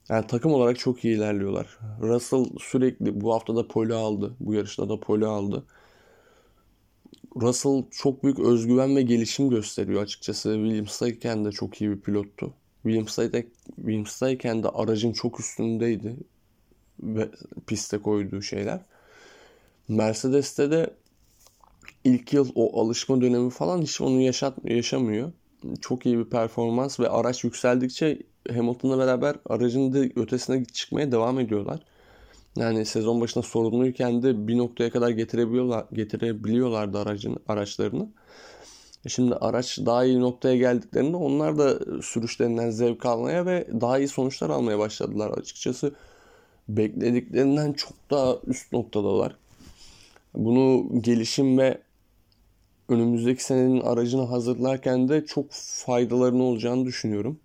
yani 0.09 0.27
takım 0.27 0.53
olarak 0.53 0.79
çok 0.79 1.05
iyi 1.05 1.17
ilerliyorlar. 1.17 1.79
Russell 2.01 2.45
sürekli 2.59 3.21
bu 3.21 3.35
hafta 3.35 3.57
da 3.57 3.69
pole 3.69 3.95
aldı. 3.95 4.35
Bu 4.41 4.55
yarışta 4.55 4.89
da 4.89 5.01
pole 5.01 5.27
aldı. 5.27 5.65
Russell 7.37 7.85
çok 7.91 8.25
büyük 8.25 8.39
özgüven 8.39 8.97
ve 8.97 9.03
gelişim 9.03 9.51
gösteriyor 9.51 10.03
açıkçası. 10.03 10.55
Williams'tayken 10.55 11.45
de 11.45 11.53
çok 11.53 11.81
iyi 11.81 11.91
bir 11.91 12.01
pilottu. 12.01 12.55
Williams'tayken, 12.83 14.63
de 14.63 14.69
aracın 14.69 15.13
çok 15.13 15.41
üstündeydi. 15.41 16.17
Ve 17.01 17.29
piste 17.67 17.99
koyduğu 17.99 18.43
şeyler. 18.43 18.81
Mercedes'te 19.89 20.71
de 20.71 20.91
ilk 22.05 22.33
yıl 22.33 22.49
o 22.55 22.81
alışma 22.81 23.21
dönemi 23.21 23.51
falan 23.51 23.83
hiç 23.83 24.01
onu 24.01 24.21
yaşat, 24.21 24.59
yaşamıyor. 24.65 25.33
Çok 25.81 26.07
iyi 26.07 26.19
bir 26.19 26.25
performans 26.25 27.01
ve 27.01 27.09
araç 27.09 27.45
yükseldikçe 27.45 28.19
Hamilton'la 28.55 28.99
beraber 28.99 29.37
aracın 29.49 29.93
da 29.93 29.99
ötesine 30.21 30.65
çıkmaya 30.65 31.13
devam 31.13 31.41
ediyorlar. 31.41 31.81
Yani 32.57 32.87
sezon 32.87 33.21
başında 33.21 33.43
sorunluyken 33.43 34.23
de 34.23 34.49
bir 34.49 34.59
noktaya 34.59 34.91
kadar 34.91 35.11
getirebiliyorlar, 35.11 35.87
getirebiliyorlardı 35.93 36.99
aracın, 36.99 37.37
araçlarını. 37.49 38.09
E 39.05 39.09
şimdi 39.09 39.35
araç 39.35 39.79
daha 39.87 40.05
iyi 40.05 40.21
noktaya 40.21 40.57
geldiklerinde 40.57 41.17
onlar 41.17 41.59
da 41.59 41.79
sürüşlerinden 42.03 42.71
zevk 42.71 43.07
almaya 43.07 43.47
ve 43.47 43.69
daha 43.81 43.99
iyi 43.99 44.09
sonuçlar 44.09 44.51
almaya 44.51 44.79
başladılar 44.79 45.31
açıkçası. 45.31 45.95
Beklediklerinden 46.69 47.73
çok 47.73 47.93
daha 48.11 48.37
üst 48.47 48.73
noktadalar. 48.73 49.37
Bunu 50.37 50.87
gelişim 51.03 51.59
ve 51.59 51.79
önümüzdeki 52.89 53.45
senenin 53.45 53.81
aracını 53.81 54.23
hazırlarken 54.23 55.09
de 55.09 55.27
çok 55.27 55.47
faydalarını 55.51 56.43
olacağını 56.43 56.87
düşünüyorum. 56.87 57.41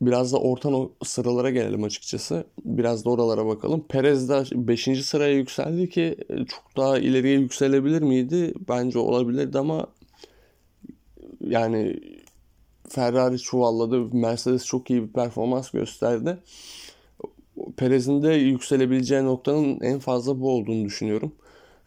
Biraz 0.00 0.32
da 0.32 0.38
orta 0.38 0.70
sıralara 1.04 1.50
gelelim 1.50 1.84
açıkçası. 1.84 2.44
Biraz 2.64 3.04
da 3.04 3.10
oralara 3.10 3.46
bakalım. 3.46 3.84
Perez 3.88 4.28
de 4.28 4.44
5. 4.52 5.04
sıraya 5.04 5.34
yükseldi 5.34 5.90
ki 5.90 6.16
e, 6.28 6.44
çok 6.44 6.76
daha 6.76 6.98
ileriye 6.98 7.38
yükselebilir 7.38 8.02
miydi? 8.02 8.54
Bence 8.68 8.98
olabilirdi 8.98 9.58
ama 9.58 9.86
yani 11.40 12.00
Ferrari 12.88 13.38
çuvalladı. 13.38 14.14
Mercedes 14.16 14.64
çok 14.64 14.90
iyi 14.90 15.02
bir 15.02 15.12
performans 15.12 15.70
gösterdi. 15.70 16.38
Perez'in 17.76 18.22
de 18.22 18.32
yükselebileceği 18.34 19.24
noktanın 19.24 19.80
en 19.80 19.98
fazla 19.98 20.40
bu 20.40 20.50
olduğunu 20.50 20.84
düşünüyorum. 20.84 21.32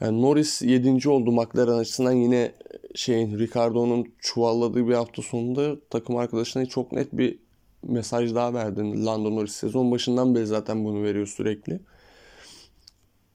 Yani 0.01 0.21
Norris 0.21 0.61
7. 0.61 1.09
oldu 1.09 1.31
McLaren 1.31 1.77
açısından 1.77 2.11
yine 2.11 2.51
şeyin 2.95 3.39
Ricardo'nun 3.39 4.05
çuvalladığı 4.19 4.87
bir 4.87 4.93
hafta 4.93 5.21
sonunda 5.21 5.75
takım 5.89 6.17
arkadaşına 6.17 6.65
çok 6.65 6.91
net 6.91 7.13
bir 7.13 7.39
mesaj 7.83 8.35
daha 8.35 8.53
verdin. 8.53 9.05
Lando 9.05 9.35
Norris 9.35 9.55
sezon 9.55 9.91
başından 9.91 10.35
beri 10.35 10.45
zaten 10.45 10.85
bunu 10.85 11.03
veriyor 11.03 11.27
sürekli. 11.27 11.79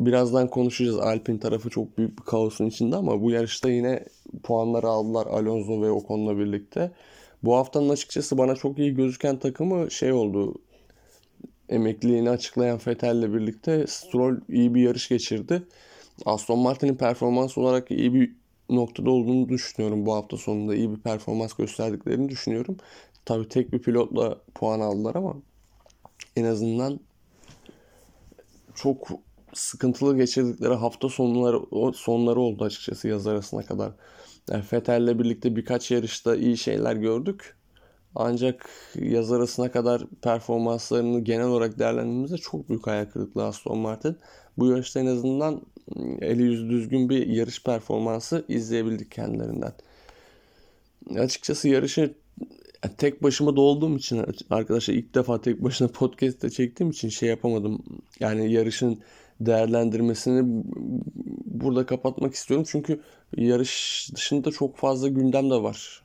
Birazdan 0.00 0.48
konuşacağız. 0.50 0.98
Alpine 0.98 1.40
tarafı 1.40 1.70
çok 1.70 1.98
büyük 1.98 2.18
bir 2.18 2.24
kaosun 2.24 2.66
içinde 2.66 2.96
ama 2.96 3.22
bu 3.22 3.30
yarışta 3.30 3.70
yine 3.70 4.04
puanları 4.42 4.88
aldılar 4.88 5.26
Alonso 5.26 5.82
ve 5.82 5.90
Ocon'la 5.90 6.38
birlikte. 6.38 6.92
Bu 7.42 7.56
haftanın 7.56 7.88
açıkçası 7.88 8.38
bana 8.38 8.54
çok 8.54 8.78
iyi 8.78 8.94
gözüken 8.94 9.38
takımı 9.38 9.90
şey 9.90 10.12
oldu. 10.12 10.54
Emekliliğini 11.70 12.30
açıklayan 12.30 12.80
Vettel'le 12.86 13.34
birlikte 13.34 13.86
Stroll 13.86 14.40
iyi 14.48 14.74
bir 14.74 14.82
yarış 14.82 15.08
geçirdi. 15.08 15.62
Aston 16.24 16.58
Martin'in 16.58 16.94
performans 16.94 17.58
olarak 17.58 17.90
iyi 17.90 18.14
bir 18.14 18.32
noktada 18.70 19.10
olduğunu 19.10 19.48
düşünüyorum 19.48 20.06
bu 20.06 20.14
hafta 20.14 20.36
sonunda. 20.36 20.74
iyi 20.74 20.90
bir 20.90 21.00
performans 21.00 21.52
gösterdiklerini 21.52 22.28
düşünüyorum. 22.28 22.76
Tabii 23.24 23.48
tek 23.48 23.72
bir 23.72 23.78
pilotla 23.78 24.38
puan 24.54 24.80
aldılar 24.80 25.14
ama 25.14 25.36
en 26.36 26.44
azından 26.44 27.00
çok 28.74 29.08
sıkıntılı 29.54 30.16
geçirdikleri 30.16 30.74
hafta 30.74 31.08
sonları 31.08 31.60
sonları 31.94 32.40
oldu 32.40 32.64
açıkçası 32.64 33.08
yaz 33.08 33.26
arasına 33.26 33.62
kadar. 33.62 33.92
Yani 34.50 34.62
Fethel'le 34.62 35.18
birlikte 35.18 35.56
birkaç 35.56 35.90
yarışta 35.90 36.36
iyi 36.36 36.56
şeyler 36.56 36.96
gördük. 36.96 37.56
Ancak 38.14 38.70
yaz 38.94 39.32
arasına 39.32 39.70
kadar 39.70 40.02
performanslarını 40.22 41.20
genel 41.20 41.46
olarak 41.46 41.78
değerlendirdiğimizde 41.78 42.38
çok 42.38 42.68
büyük 42.68 42.86
hayal 42.86 43.04
kırıklığı 43.04 43.44
Aston 43.44 43.78
Martin. 43.78 44.16
Bu 44.58 44.66
yarışta 44.70 45.00
en 45.00 45.06
azından 45.06 45.62
eli 46.20 46.42
yüzü 46.42 46.70
düzgün 46.70 47.08
bir 47.08 47.26
yarış 47.26 47.62
performansı 47.62 48.44
izleyebildik 48.48 49.10
kendilerinden. 49.10 49.72
Açıkçası 51.16 51.68
yarışı 51.68 52.14
tek 52.98 53.22
başıma 53.22 53.56
da 53.56 53.60
olduğum 53.60 53.96
için 53.96 54.24
arkadaşlar 54.50 54.94
ilk 54.94 55.14
defa 55.14 55.40
tek 55.40 55.64
başına 55.64 55.88
podcast'te 55.92 56.50
çektiğim 56.50 56.90
için 56.90 57.08
şey 57.08 57.28
yapamadım. 57.28 57.82
Yani 58.20 58.52
yarışın 58.52 59.00
değerlendirmesini 59.40 60.62
burada 61.44 61.86
kapatmak 61.86 62.34
istiyorum. 62.34 62.66
Çünkü 62.68 63.00
yarış 63.36 64.08
dışında 64.14 64.50
çok 64.50 64.76
fazla 64.76 65.08
gündem 65.08 65.50
de 65.50 65.54
var 65.54 66.02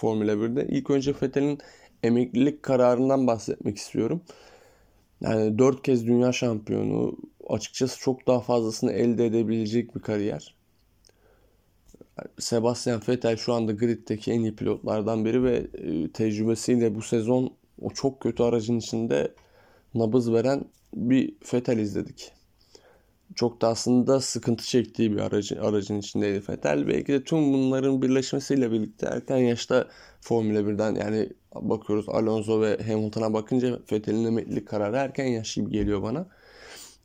Formula 0.00 0.32
1'de. 0.32 0.66
İlk 0.68 0.90
önce 0.90 1.14
Vettel'in 1.22 1.58
emeklilik 2.02 2.62
kararından 2.62 3.26
bahsetmek 3.26 3.76
istiyorum. 3.76 4.22
Yani 5.20 5.58
dört 5.58 5.82
kez 5.82 6.06
dünya 6.06 6.32
şampiyonu 6.32 7.16
açıkçası 7.48 7.98
çok 7.98 8.26
daha 8.26 8.40
fazlasını 8.40 8.92
elde 8.92 9.26
edebilecek 9.26 9.94
bir 9.94 10.00
kariyer. 10.00 10.54
Sebastian 12.38 13.02
Vettel 13.08 13.36
şu 13.36 13.52
anda 13.52 13.72
griddeki 13.72 14.32
en 14.32 14.40
iyi 14.40 14.56
pilotlardan 14.56 15.24
biri 15.24 15.44
ve 15.44 15.66
e, 15.74 16.12
tecrübesiyle 16.12 16.94
bu 16.94 17.02
sezon 17.02 17.54
o 17.80 17.90
çok 17.90 18.20
kötü 18.20 18.42
aracın 18.42 18.78
içinde 18.78 19.34
nabız 19.94 20.32
veren 20.32 20.64
bir 20.94 21.34
Vettel 21.54 21.78
izledik. 21.78 22.32
Çok 23.34 23.60
da 23.60 23.68
aslında 23.68 24.20
sıkıntı 24.20 24.64
çektiği 24.64 25.12
bir 25.12 25.18
aracın, 25.18 25.56
aracın 25.56 25.98
içindeydi 25.98 26.42
Vettel. 26.48 26.88
Belki 26.88 27.12
de 27.12 27.24
tüm 27.24 27.52
bunların 27.52 28.02
birleşmesiyle 28.02 28.72
birlikte 28.72 29.06
erken 29.06 29.36
yaşta 29.36 29.88
Formula 30.20 30.58
1'den 30.60 30.94
yani 30.94 31.28
bakıyoruz 31.54 32.08
Alonso 32.08 32.60
ve 32.60 32.82
Hamilton'a 32.82 33.32
bakınca 33.32 33.78
Vettel'in 33.92 34.24
emeklilik 34.24 34.68
kararı 34.68 34.96
erken 34.96 35.26
yaş 35.26 35.54
gibi 35.54 35.70
geliyor 35.70 36.02
bana. 36.02 36.26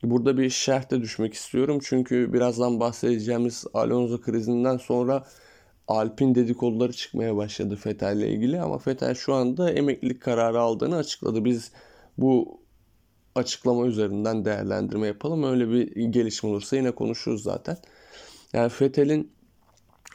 Burada 0.03 0.37
bir 0.37 0.49
şerhte 0.49 1.01
düşmek 1.01 1.33
istiyorum. 1.33 1.79
Çünkü 1.83 2.33
birazdan 2.33 2.79
bahsedeceğimiz 2.79 3.65
Alonso 3.73 4.21
krizinden 4.21 4.77
sonra 4.77 5.25
Alpin 5.87 6.35
dedikoduları 6.35 6.93
çıkmaya 6.93 7.35
başladı 7.35 7.79
Vettel 7.85 8.17
ile 8.17 8.29
ilgili. 8.29 8.61
Ama 8.61 8.79
Vettel 8.87 9.15
şu 9.15 9.33
anda 9.33 9.71
emeklilik 9.71 10.21
kararı 10.21 10.59
aldığını 10.59 10.95
açıkladı. 10.95 11.45
Biz 11.45 11.71
bu 12.17 12.59
açıklama 13.35 13.85
üzerinden 13.85 14.45
değerlendirme 14.45 15.07
yapalım. 15.07 15.43
Öyle 15.43 15.69
bir 15.69 16.05
gelişme 16.05 16.49
olursa 16.49 16.75
yine 16.75 16.91
konuşuruz 16.91 17.43
zaten. 17.43 17.77
Yani 18.53 18.71
Vettel'in 18.81 19.31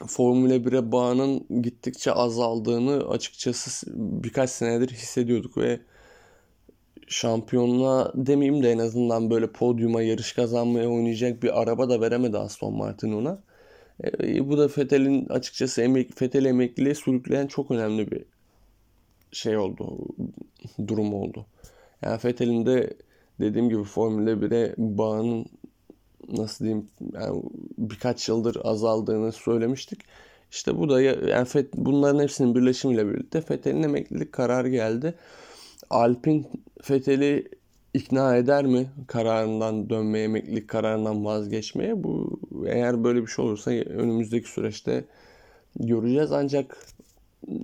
Formula 0.07 0.55
1'e 0.55 0.91
bağının 0.91 1.61
gittikçe 1.61 2.11
azaldığını 2.11 3.09
açıkçası 3.09 3.87
birkaç 3.95 4.49
senedir 4.49 4.89
hissediyorduk 4.89 5.57
ve 5.57 5.79
şampiyonluğa 7.07 8.11
demeyeyim 8.15 8.63
de 8.63 8.71
en 8.71 8.77
azından 8.77 9.29
böyle 9.29 9.51
podyuma 9.51 10.01
yarış 10.01 10.33
kazanmaya 10.33 10.89
oynayacak 10.89 11.43
bir 11.43 11.61
araba 11.61 11.89
da 11.89 12.01
veremedi 12.01 12.37
Aston 12.37 12.73
Martin 12.73 13.11
ona. 13.11 13.39
E, 14.03 14.49
bu 14.49 14.57
da 14.57 14.67
Vettel'in 14.77 15.25
açıkçası 15.25 15.81
emek, 15.81 16.21
Vettel 16.21 16.45
emekliliğe 16.45 16.95
sürükleyen 16.95 17.47
çok 17.47 17.71
önemli 17.71 18.11
bir 18.11 18.25
şey 19.31 19.57
oldu. 19.57 19.97
Durum 20.87 21.13
oldu. 21.13 21.45
Yani 22.01 22.19
Vettel'in 22.25 22.65
de 22.65 22.93
dediğim 23.41 23.69
gibi 23.69 23.83
Formula 23.83 24.31
1'e 24.31 24.75
bağının 24.77 25.45
nasıl 26.29 26.65
diyeyim 26.65 26.87
yani 27.13 27.43
birkaç 27.77 28.29
yıldır 28.29 28.57
azaldığını 28.63 29.31
söylemiştik. 29.31 29.99
İşte 30.51 30.77
bu 30.77 30.89
da 30.89 31.01
yani 31.01 31.47
bunların 31.73 32.19
hepsinin 32.19 32.55
birleşimiyle 32.55 33.09
birlikte 33.09 33.43
Vettel'in 33.49 33.83
emeklilik 33.83 34.31
kararı 34.31 34.69
geldi. 34.69 35.13
Alpin 35.89 36.47
Vettel'i 36.89 37.47
ikna 37.93 38.35
eder 38.35 38.65
mi 38.65 38.91
kararından 39.07 39.89
dönmeye, 39.89 40.25
emeklilik 40.25 40.67
kararından 40.67 41.25
vazgeçmeye? 41.25 42.03
Bu 42.03 42.39
eğer 42.67 43.03
böyle 43.03 43.21
bir 43.21 43.27
şey 43.27 43.45
olursa 43.45 43.71
önümüzdeki 43.71 44.49
süreçte 44.49 45.05
göreceğiz. 45.79 46.31
Ancak 46.31 46.87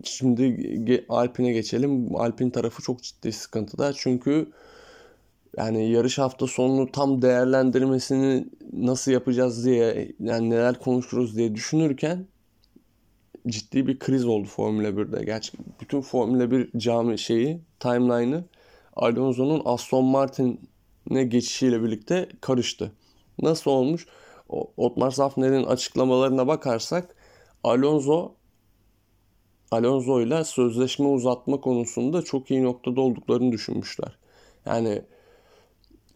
şimdi 0.03 1.05
Alpin'e 1.09 1.51
geçelim. 1.51 2.15
Alpin 2.15 2.49
tarafı 2.49 2.81
çok 2.81 3.03
ciddi 3.03 3.31
sıkıntıda. 3.31 3.93
Çünkü 3.93 4.47
yani 5.57 5.89
yarış 5.89 6.17
hafta 6.17 6.47
sonunu 6.47 6.91
tam 6.91 7.21
değerlendirmesini 7.21 8.47
nasıl 8.73 9.11
yapacağız 9.11 9.65
diye 9.65 10.11
yani 10.19 10.49
neler 10.49 10.79
konuşuruz 10.79 11.37
diye 11.37 11.55
düşünürken 11.55 12.27
ciddi 13.47 13.87
bir 13.87 13.99
kriz 13.99 14.25
oldu 14.25 14.47
Formula 14.47 14.87
1'de. 14.87 15.25
Gerçi 15.25 15.51
bütün 15.81 16.01
Formula 16.01 16.51
1 16.51 16.79
cami 16.79 17.19
şeyi, 17.19 17.61
timeline'ı 17.79 18.43
Alonso'nun 18.95 19.61
Aston 19.65 20.05
Martin'e 20.05 21.23
geçişiyle 21.23 21.83
birlikte 21.83 22.29
karıştı. 22.41 22.91
Nasıl 23.41 23.71
olmuş? 23.71 24.07
Otmar 24.77 25.11
Safner'in 25.11 25.63
açıklamalarına 25.63 26.47
bakarsak 26.47 27.15
Alonso 27.63 28.35
Alonso 29.71 30.21
ile 30.21 30.43
sözleşme 30.43 31.07
uzatma 31.07 31.61
konusunda 31.61 32.21
çok 32.21 32.51
iyi 32.51 32.63
noktada 32.63 33.01
olduklarını 33.01 33.51
düşünmüşler. 33.51 34.17
Yani 34.65 35.01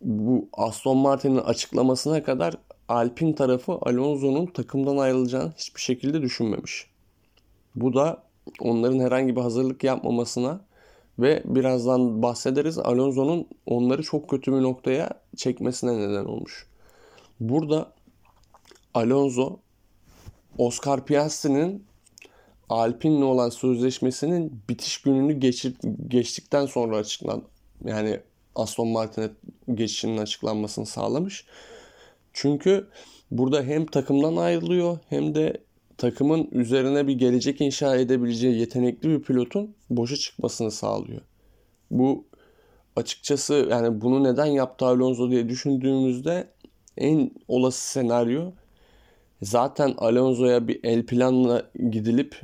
bu 0.02 0.50
Aston 0.54 0.98
Martin'in 0.98 1.38
açıklamasına 1.38 2.24
kadar 2.24 2.56
Alpin 2.88 3.34
tarafı 3.34 3.72
Alonso'nun 3.82 4.46
takımdan 4.46 4.98
ayrılacağını 4.98 5.54
hiçbir 5.58 5.82
şekilde 5.82 6.22
düşünmemiş. 6.22 6.88
Bu 7.76 7.94
da 7.94 8.24
onların 8.60 9.00
herhangi 9.00 9.36
bir 9.36 9.42
hazırlık 9.42 9.84
yapmamasına 9.84 10.62
ve 11.20 11.44
birazdan 11.46 12.22
bahsederiz 12.22 12.78
Alonso'nun 12.78 13.48
onları 13.66 14.04
çok 14.04 14.30
kötü 14.30 14.54
bir 14.54 14.62
noktaya 14.62 15.10
çekmesine 15.36 16.00
neden 16.00 16.26
olmuş. 16.26 16.68
Burada 17.40 17.92
Alonso 18.94 19.60
Oscar 20.58 21.06
Piastri'nin 21.06 21.86
Alpine'le 22.70 23.24
olan 23.24 23.50
sözleşmesinin 23.50 24.62
bitiş 24.70 25.02
gününü 25.02 25.34
geçir, 25.34 25.76
geçtikten 26.08 26.66
sonra 26.66 26.98
açıklandı. 26.98 27.46
Yani 27.86 28.20
Aston 28.56 28.88
Martin'e 28.88 29.30
geçişinin 29.74 30.18
açıklanmasını 30.18 30.86
sağlamış. 30.86 31.46
Çünkü 32.34 32.88
burada 33.32 33.64
hem 33.64 33.86
takımdan 33.86 34.36
ayrılıyor 34.36 35.00
hem 35.10 35.36
de 35.36 35.58
takımın 35.98 36.48
üzerine 36.52 37.08
bir 37.08 37.14
gelecek 37.14 37.62
inşa 37.62 37.96
edebileceği 37.96 38.60
yetenekli 38.60 39.10
bir 39.10 39.22
pilotun 39.22 39.76
boşa 39.90 40.16
çıkmasını 40.16 40.72
sağlıyor. 40.72 41.22
Bu 41.92 42.26
açıkçası 42.96 43.68
yani 43.70 44.02
bunu 44.02 44.24
neden 44.24 44.46
yaptı 44.46 44.86
Alonso 44.86 45.32
diye 45.32 45.50
düşündüğümüzde 45.50 46.48
en 46.98 47.32
olası 47.48 47.92
senaryo 47.92 48.52
zaten 49.42 49.94
Alonso'ya 49.98 50.68
bir 50.68 50.80
el 50.84 51.06
planla 51.06 51.72
gidilip 51.90 52.42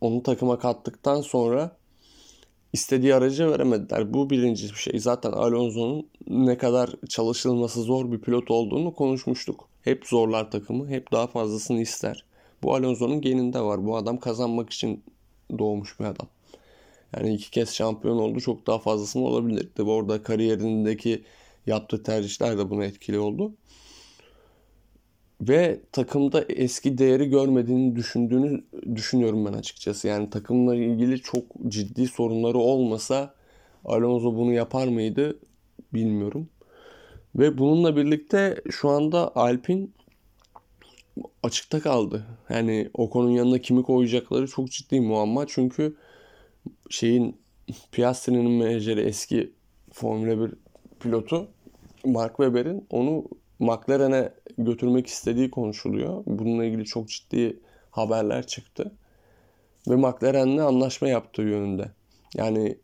onu 0.00 0.22
takıma 0.22 0.58
kattıktan 0.58 1.20
sonra 1.20 1.76
istediği 2.72 3.14
aracı 3.14 3.50
veremediler. 3.50 4.14
Bu 4.14 4.30
birinci 4.30 4.68
bir 4.68 4.74
şey. 4.74 4.98
Zaten 4.98 5.32
Alonso'nun 5.32 6.08
ne 6.28 6.58
kadar 6.58 6.90
çalışılması 7.08 7.82
zor 7.82 8.12
bir 8.12 8.18
pilot 8.20 8.50
olduğunu 8.50 8.94
konuşmuştuk. 8.94 9.68
Hep 9.82 10.06
zorlar 10.06 10.50
takımı, 10.50 10.88
hep 10.88 11.12
daha 11.12 11.26
fazlasını 11.26 11.80
ister. 11.80 12.24
Bu 12.62 12.74
Alonso'nun 12.74 13.20
geninde 13.20 13.60
var. 13.60 13.86
Bu 13.86 13.96
adam 13.96 14.18
kazanmak 14.20 14.70
için 14.70 15.04
doğmuş 15.58 16.00
bir 16.00 16.04
adam. 16.04 16.28
Yani 17.16 17.34
iki 17.34 17.50
kez 17.50 17.74
şampiyon 17.74 18.18
oldu. 18.18 18.40
Çok 18.40 18.66
daha 18.66 18.78
fazlasını 18.78 19.24
olabilirdi. 19.24 19.86
Bu 19.86 19.94
arada 19.94 20.22
kariyerindeki 20.22 21.24
yaptığı 21.66 22.02
tercihler 22.02 22.58
de 22.58 22.70
buna 22.70 22.84
etkili 22.84 23.18
oldu. 23.18 23.52
Ve 25.40 25.80
takımda 25.92 26.44
eski 26.48 26.98
değeri 26.98 27.30
görmediğini 27.30 27.96
düşündüğünü 27.96 28.64
düşünüyorum 28.94 29.46
ben 29.46 29.52
açıkçası. 29.52 30.08
Yani 30.08 30.30
takımla 30.30 30.74
ilgili 30.74 31.20
çok 31.20 31.44
ciddi 31.68 32.06
sorunları 32.06 32.58
olmasa 32.58 33.34
Alonso 33.84 34.36
bunu 34.36 34.52
yapar 34.52 34.88
mıydı 34.88 35.38
bilmiyorum. 35.94 36.48
Ve 37.34 37.58
bununla 37.58 37.96
birlikte 37.96 38.62
şu 38.70 38.88
anda 38.88 39.36
Alpin 39.36 39.94
açıkta 41.42 41.80
kaldı. 41.80 42.26
Yani 42.48 42.90
Ocon'un 42.94 43.30
yanına 43.30 43.58
kimi 43.58 43.82
koyacakları 43.82 44.46
çok 44.46 44.70
ciddi 44.70 45.00
muamma. 45.00 45.46
Çünkü 45.46 45.96
şeyin 46.90 47.36
Piastri'nin 47.92 48.50
menajeri 48.50 49.00
eski 49.00 49.52
Formula 49.92 50.44
1 50.46 50.54
pilotu 51.00 51.48
Mark 52.04 52.36
Webber'in 52.36 52.86
onu 52.90 53.24
McLaren'e 53.60 54.32
götürmek 54.58 55.06
istediği 55.06 55.50
konuşuluyor. 55.50 56.22
Bununla 56.26 56.64
ilgili 56.64 56.84
çok 56.84 57.08
ciddi 57.08 57.60
haberler 57.90 58.46
çıktı. 58.46 58.92
Ve 59.88 59.96
McLaren'le 59.96 60.58
anlaşma 60.58 61.08
yaptığı 61.08 61.42
yönünde. 61.42 61.90
Yani 62.34 62.78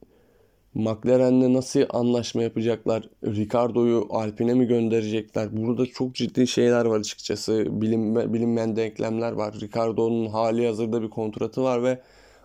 McLaren'le 0.74 1.54
nasıl 1.54 1.80
anlaşma 1.90 2.42
yapacaklar? 2.42 3.08
Ricardo'yu 3.24 4.06
Alpine 4.10 4.54
mi 4.54 4.66
gönderecekler? 4.66 5.56
Burada 5.56 5.86
çok 5.86 6.14
ciddi 6.14 6.46
şeyler 6.46 6.84
var 6.84 7.00
açıkçası. 7.00 7.66
Bilinme, 7.68 8.32
bilinmeyen 8.32 8.76
denklemler 8.76 9.32
var. 9.32 9.54
Ricardo'nun 9.60 10.26
hali 10.26 10.66
hazırda 10.66 11.02
bir 11.02 11.10
kontratı 11.10 11.62
var 11.62 11.82
ve 11.82 12.02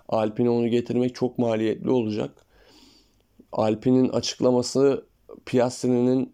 Alpine 0.09 0.49
onu 0.49 0.67
getirmek 0.67 1.15
çok 1.15 1.37
maliyetli 1.37 1.89
olacak. 1.89 2.45
Alpine'in 3.51 4.09
açıklaması 4.09 5.05
Piastri'nin 5.45 6.33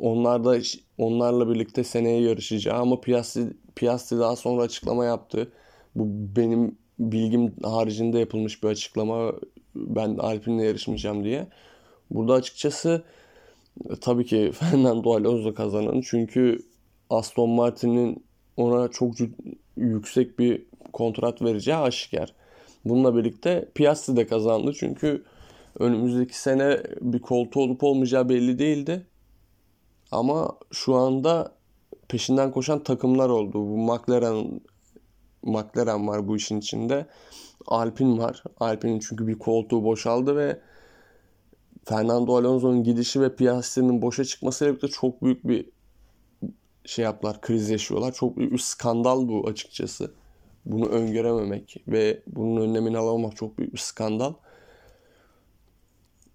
onlarda 0.00 0.58
onlarla 1.02 1.50
birlikte 1.50 1.84
seneye 1.84 2.20
yarışacağı 2.22 2.78
ama 2.78 3.00
Piastri, 3.00 3.42
Piastri 3.76 4.18
daha 4.18 4.36
sonra 4.36 4.62
açıklama 4.62 5.04
yaptı. 5.04 5.52
Bu 5.94 6.04
benim 6.36 6.78
bilgim 6.98 7.54
haricinde 7.62 8.18
yapılmış 8.18 8.62
bir 8.62 8.68
açıklama 8.68 9.32
ben 9.74 10.16
Alpine'le 10.18 10.64
yarışmayacağım 10.64 11.24
diye. 11.24 11.46
Burada 12.10 12.34
açıkçası 12.34 13.04
tabii 14.00 14.26
ki 14.26 14.52
Fernando 14.54 15.14
Alonso 15.14 15.54
kazanan 15.54 16.00
çünkü 16.00 16.58
Aston 17.10 17.50
Martin'in 17.50 18.24
ona 18.56 18.88
çok 18.88 19.14
yüksek 19.76 20.38
bir 20.38 20.62
kontrat 20.92 21.42
vereceği 21.42 21.76
aşikar. 21.76 22.34
Bununla 22.84 23.16
birlikte 23.16 23.68
Piastri 23.74 24.16
de 24.16 24.26
kazandı 24.26 24.72
çünkü 24.78 25.24
önümüzdeki 25.78 26.38
sene 26.38 26.80
bir 27.00 27.18
koltuğu 27.18 27.60
olup 27.60 27.84
olmayacağı 27.84 28.28
belli 28.28 28.58
değildi. 28.58 29.06
Ama 30.12 30.58
şu 30.72 30.94
anda 30.94 31.52
peşinden 32.08 32.50
koşan 32.52 32.82
takımlar 32.82 33.28
oldu. 33.28 33.54
Bu 33.54 33.76
McLaren 33.76 34.60
McLaren 35.42 36.08
var 36.08 36.28
bu 36.28 36.36
işin 36.36 36.58
içinde. 36.58 37.06
Alpine 37.66 38.18
var. 38.18 38.42
Alpine'in 38.60 39.00
çünkü 39.08 39.26
bir 39.26 39.38
koltuğu 39.38 39.84
boşaldı 39.84 40.36
ve 40.36 40.60
Fernando 41.84 42.36
Alonso'nun 42.36 42.84
gidişi 42.84 43.20
ve 43.20 43.36
Piastri'nin 43.36 44.02
boşa 44.02 44.24
çıkmasıyla 44.24 44.72
birlikte 44.72 44.88
çok 44.88 45.22
büyük 45.22 45.48
bir 45.48 45.70
şey 46.84 47.04
yaptılar, 47.04 47.40
kriz 47.40 47.70
yaşıyorlar. 47.70 48.12
Çok 48.12 48.36
büyük 48.36 48.52
bir 48.52 48.58
skandal 48.58 49.28
bu 49.28 49.48
açıkçası. 49.48 50.12
Bunu 50.64 50.86
öngörememek 50.86 51.76
ve 51.88 52.22
bunun 52.26 52.60
önlemini 52.60 52.98
alamamak 52.98 53.36
çok 53.36 53.58
büyük 53.58 53.72
bir 53.72 53.78
skandal. 53.78 54.34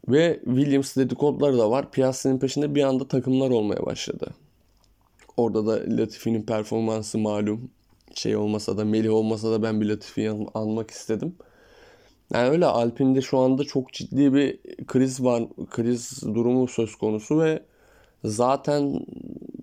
Ve 0.08 0.40
Williams 0.46 0.96
dedikoduları 0.96 1.58
da 1.58 1.72
var. 1.72 1.92
Piastri'nin 1.92 2.40
peşinde 2.40 2.76
bir 2.76 2.84
anda 2.84 3.08
takımlar 3.08 3.50
olmaya 3.50 3.86
başladı. 3.86 4.34
Orada 5.38 5.68
da 5.68 5.98
Latifi'nin 5.98 6.42
performansı 6.42 7.18
malum. 7.18 7.70
Şey 8.14 8.36
olmasa 8.36 8.78
da 8.78 8.86
Melih 8.86 9.14
olmasa 9.14 9.52
da 9.52 9.64
ben 9.64 9.82
bir 9.82 9.86
Latifi'yi 9.86 10.30
almak 10.54 10.92
istedim. 10.92 11.36
Yani 12.34 12.50
öyle 12.50 12.66
Alpine'de 12.66 13.22
şu 13.22 13.38
anda 13.38 13.64
çok 13.64 13.94
ciddi 13.94 14.34
bir 14.34 14.60
kriz 14.88 15.24
var, 15.24 15.44
kriz 15.70 16.22
durumu 16.24 16.68
söz 16.68 16.96
konusu 16.96 17.40
ve 17.40 17.64
zaten 18.24 19.06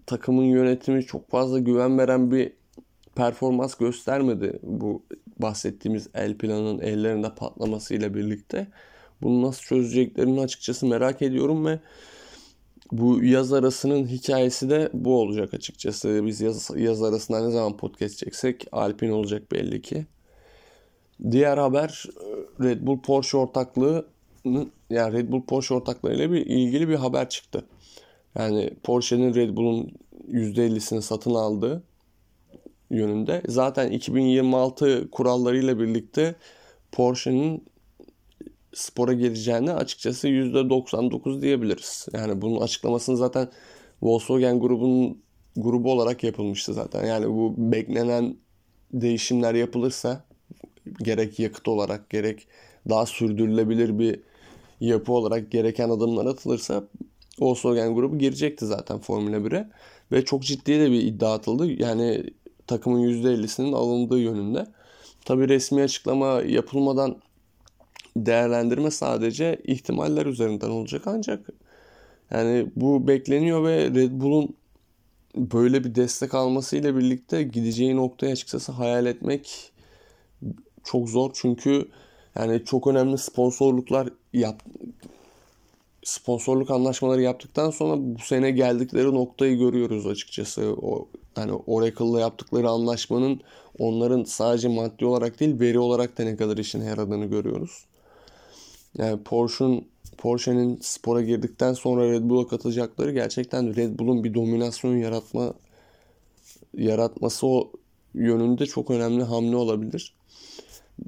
takımın 0.07 0.45
yönetimi 0.45 1.03
çok 1.05 1.31
fazla 1.31 1.59
güven 1.59 1.99
veren 1.99 2.31
bir 2.31 2.53
performans 3.15 3.75
göstermedi 3.75 4.59
bu 4.63 5.03
bahsettiğimiz 5.39 6.09
el 6.15 6.39
planının 6.39 6.81
ellerinde 6.81 7.35
patlamasıyla 7.35 8.15
birlikte. 8.15 8.67
Bunu 9.23 9.43
nasıl 9.43 9.63
çözeceklerini 9.63 10.41
açıkçası 10.41 10.87
merak 10.87 11.23
ediyorum 11.23 11.67
ve 11.67 11.79
bu 12.93 13.25
yaz 13.25 13.53
arasının 13.53 14.07
hikayesi 14.07 14.71
de 14.71 14.91
bu 14.93 15.21
olacak 15.21 15.55
açıkçası. 15.55 16.27
Biz 16.27 16.41
yaz, 16.41 16.71
yaz 16.77 17.03
arasında 17.03 17.47
ne 17.47 17.51
zaman 17.51 17.77
podcast 17.77 18.19
çeksek 18.19 18.67
Alpine 18.73 19.13
olacak 19.13 19.53
belli 19.53 19.83
ki. 19.83 20.07
Diğer 21.31 21.59
haber 21.59 22.05
Red 22.61 22.87
Bull 22.87 23.01
Porsche 23.01 23.39
ortaklığı 23.39 24.07
yani 24.91 25.13
Red 25.13 25.33
Bull 25.33 25.43
Porsche 25.43 25.75
ortaklığıyla 25.75 26.33
bir 26.33 26.47
ilgili 26.47 26.89
bir 26.89 26.95
haber 26.95 27.29
çıktı. 27.29 27.65
Yani 28.39 28.71
Porsche'nin 28.83 29.35
Red 29.35 29.57
Bull'un 29.57 29.93
%50'sini 30.31 31.03
satın 31.03 31.35
aldığı 31.35 31.83
yönünde. 32.91 33.43
Zaten 33.49 33.91
2026 33.91 35.11
kurallarıyla 35.11 35.79
birlikte 35.79 36.35
Porsche'nin 36.93 37.65
spora 38.75 39.13
gireceğini 39.13 39.73
açıkçası 39.73 40.29
%99 40.29 41.43
diyebiliriz. 41.43 42.07
Yani 42.13 42.43
bunun 42.43 42.61
açıklamasını 42.61 43.17
zaten 43.17 43.49
Volkswagen 44.03 44.61
grubunun 44.61 45.23
grubu 45.57 45.93
olarak 45.93 46.25
yapılmıştı 46.25 46.75
zaten. 46.75 47.07
Yani 47.07 47.29
bu 47.29 47.55
beklenen 47.59 48.37
değişimler 48.93 49.55
yapılırsa 49.55 50.25
gerek 51.03 51.39
yakıt 51.39 51.69
olarak 51.69 52.11
gerek 52.11 52.47
daha 52.89 53.07
sürdürülebilir 53.07 53.99
bir 53.99 54.21
yapı 54.81 55.13
olarak 55.13 55.51
gereken 55.51 55.89
adımlar 55.89 56.27
atılırsa 56.27 56.85
Volkswagen 57.41 57.95
grubu 57.95 58.19
girecekti 58.19 58.67
zaten 58.67 58.99
Formula 58.99 59.37
1'e. 59.37 59.71
Ve 60.13 60.25
çok 60.25 60.43
ciddi 60.43 60.81
de 60.81 60.91
bir 60.91 61.03
iddia 61.03 61.35
atıldı. 61.35 61.73
Yani 61.73 62.25
takımın 62.67 63.01
%50'sinin 63.01 63.73
alındığı 63.73 64.19
yönünde. 64.19 64.67
Tabi 65.25 65.49
resmi 65.49 65.83
açıklama 65.83 66.43
yapılmadan 66.43 67.17
değerlendirme 68.17 68.91
sadece 68.91 69.63
ihtimaller 69.65 70.27
üzerinden 70.27 70.71
olacak 70.71 71.03
ancak 71.07 71.49
yani 72.31 72.67
bu 72.77 73.09
bekleniyor 73.09 73.65
ve 73.65 73.91
Red 73.91 74.13
Bull'un 74.13 74.57
böyle 75.37 75.85
bir 75.85 75.95
destek 75.95 76.35
almasıyla 76.35 76.97
birlikte 76.97 77.43
gideceği 77.43 77.97
noktayı 77.97 78.33
açıkçası 78.33 78.73
hayal 78.73 79.07
etmek 79.07 79.73
çok 80.85 81.09
zor 81.09 81.31
çünkü 81.35 81.89
yani 82.35 82.65
çok 82.65 82.87
önemli 82.87 83.19
sponsorluklar 83.19 84.09
yap 84.33 84.63
sponsorluk 86.05 86.71
anlaşmaları 86.71 87.23
yaptıktan 87.23 87.71
sonra 87.71 87.95
bu 87.99 88.19
sene 88.19 88.51
geldikleri 88.51 89.15
noktayı 89.15 89.59
görüyoruz 89.59 90.07
açıkçası. 90.07 90.75
O 90.83 91.09
yani 91.37 91.53
Oracle'la 91.53 92.21
yaptıkları 92.21 92.69
anlaşmanın 92.69 93.41
onların 93.79 94.25
sadece 94.25 94.69
maddi 94.69 95.05
olarak 95.05 95.41
değil 95.41 95.61
veri 95.61 95.79
olarak 95.79 96.19
da 96.19 96.25
ne 96.25 96.37
kadar 96.37 96.57
işine 96.57 96.85
yaradığını 96.85 97.27
görüyoruz. 97.27 97.85
Yani 98.99 99.23
Porsche'un 99.23 99.89
Porsche'nin 100.19 100.79
spora 100.83 101.23
girdikten 101.23 101.73
sonra 101.73 102.13
Red 102.13 102.23
Bull'a 102.23 102.47
katılacakları 102.47 103.13
gerçekten 103.13 103.77
Red 103.77 103.99
Bull'un 103.99 104.25
bir 104.25 104.35
dominasyon 104.35 104.97
yaratma 104.97 105.55
yaratması 106.75 107.47
o 107.47 107.73
yönünde 108.15 108.67
çok 108.67 108.91
önemli 108.91 109.23
hamle 109.23 109.57
olabilir. 109.57 110.15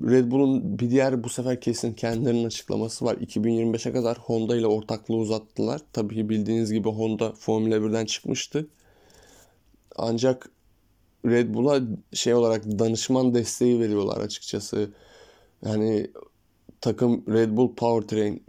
Red 0.03 0.31
Bull'un 0.31 0.79
bir 0.79 0.91
diğer 0.91 1.25
bu 1.25 1.29
sefer 1.29 1.61
kesin 1.61 1.93
kendilerinin 1.93 2.45
açıklaması 2.45 3.05
var. 3.05 3.17
2025'e 3.17 3.93
kadar 3.93 4.19
Honda 4.19 4.57
ile 4.57 4.67
ortaklığı 4.67 5.17
uzattılar. 5.17 5.81
Tabii 5.93 6.29
bildiğiniz 6.29 6.73
gibi 6.73 6.89
Honda 6.89 7.33
Formula 7.33 7.77
1'den 7.77 8.07
çıkmıştı. 8.07 8.69
Ancak 9.97 10.51
Red 11.27 11.55
Bull'a 11.55 11.81
şey 12.13 12.35
olarak 12.35 12.65
danışman 12.65 13.35
desteği 13.35 13.81
veriyorlar 13.81 14.21
açıkçası. 14.21 14.91
Yani 15.65 16.11
takım 16.81 17.25
Red 17.29 17.57
Bull 17.57 17.75
Powertrain 17.75 18.43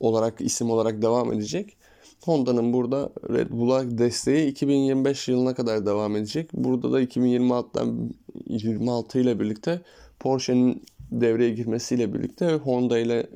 olarak 0.00 0.40
isim 0.40 0.70
olarak 0.70 1.02
devam 1.02 1.32
edecek. 1.32 1.76
Honda'nın 2.24 2.72
burada 2.72 3.10
Red 3.28 3.50
Bull'a 3.50 3.98
desteği 3.98 4.50
2025 4.50 5.28
yılına 5.28 5.54
kadar 5.54 5.86
devam 5.86 6.16
edecek. 6.16 6.50
Burada 6.52 6.92
da 6.92 7.02
2026'dan 7.02 8.10
26 8.46 9.18
ile 9.18 9.40
birlikte 9.40 9.80
Porsche'nin 10.20 10.82
devreye 11.10 11.50
girmesiyle 11.50 12.14
birlikte 12.14 12.54
Honda 12.54 12.98
ile 12.98 13.26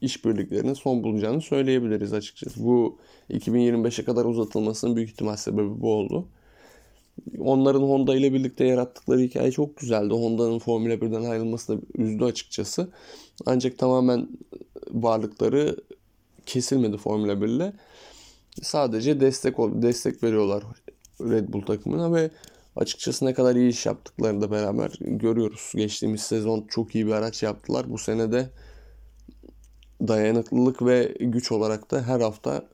işbirliklerinin 0.00 0.74
son 0.74 1.02
bulacağını 1.02 1.40
söyleyebiliriz 1.40 2.12
açıkçası. 2.12 2.64
Bu 2.64 2.98
2025'e 3.30 4.04
kadar 4.04 4.24
uzatılmasının 4.24 4.96
büyük 4.96 5.10
ihtimal 5.10 5.36
sebebi 5.36 5.80
bu 5.80 5.92
oldu. 5.92 6.28
Onların 7.38 7.80
Honda 7.82 8.16
ile 8.16 8.32
birlikte 8.32 8.64
yarattıkları 8.64 9.20
hikaye 9.20 9.50
çok 9.50 9.76
güzeldi. 9.76 10.14
Honda'nın 10.14 10.58
Formula 10.58 10.94
1'den 10.94 11.30
ayrılması 11.30 11.72
da 11.72 11.82
üzdü 11.94 12.24
açıkçası. 12.24 12.88
Ancak 13.46 13.78
tamamen 13.78 14.28
varlıkları 14.90 15.76
kesilmedi 16.46 16.96
Formula 16.96 17.42
1 17.42 17.46
ile. 17.46 17.72
Sadece 18.62 19.20
destek 19.20 19.58
destek 19.58 20.22
veriyorlar 20.22 20.64
Red 21.20 21.52
Bull 21.52 21.62
takımına 21.62 22.14
ve 22.14 22.30
açıkçası 22.76 23.24
ne 23.24 23.34
kadar 23.34 23.56
iyi 23.56 23.70
iş 23.70 23.86
yaptıklarını 23.86 24.40
da 24.40 24.50
beraber 24.50 24.92
görüyoruz. 25.00 25.72
Geçtiğimiz 25.74 26.20
sezon 26.20 26.66
çok 26.68 26.94
iyi 26.94 27.06
bir 27.06 27.12
araç 27.12 27.42
yaptılar. 27.42 27.90
Bu 27.90 27.98
sene 27.98 28.32
de 28.32 28.50
dayanıklılık 30.08 30.82
ve 30.82 31.16
güç 31.20 31.52
olarak 31.52 31.90
da 31.90 32.02
her 32.02 32.20
hafta 32.20 32.68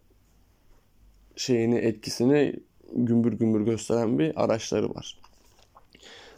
şeyini 1.36 1.74
etkisini 1.74 2.60
gümbür 2.92 3.32
gümbür 3.32 3.60
gösteren 3.60 4.18
bir 4.18 4.44
araçları 4.44 4.94
var. 4.94 5.18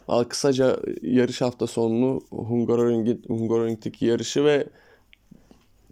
Al 0.07 0.23
kısaca 0.23 0.79
yarış 1.01 1.41
hafta 1.41 1.67
sonunu 1.67 2.21
Hungaroring'deki 3.27 4.05
yarışı 4.05 4.45
ve 4.45 4.67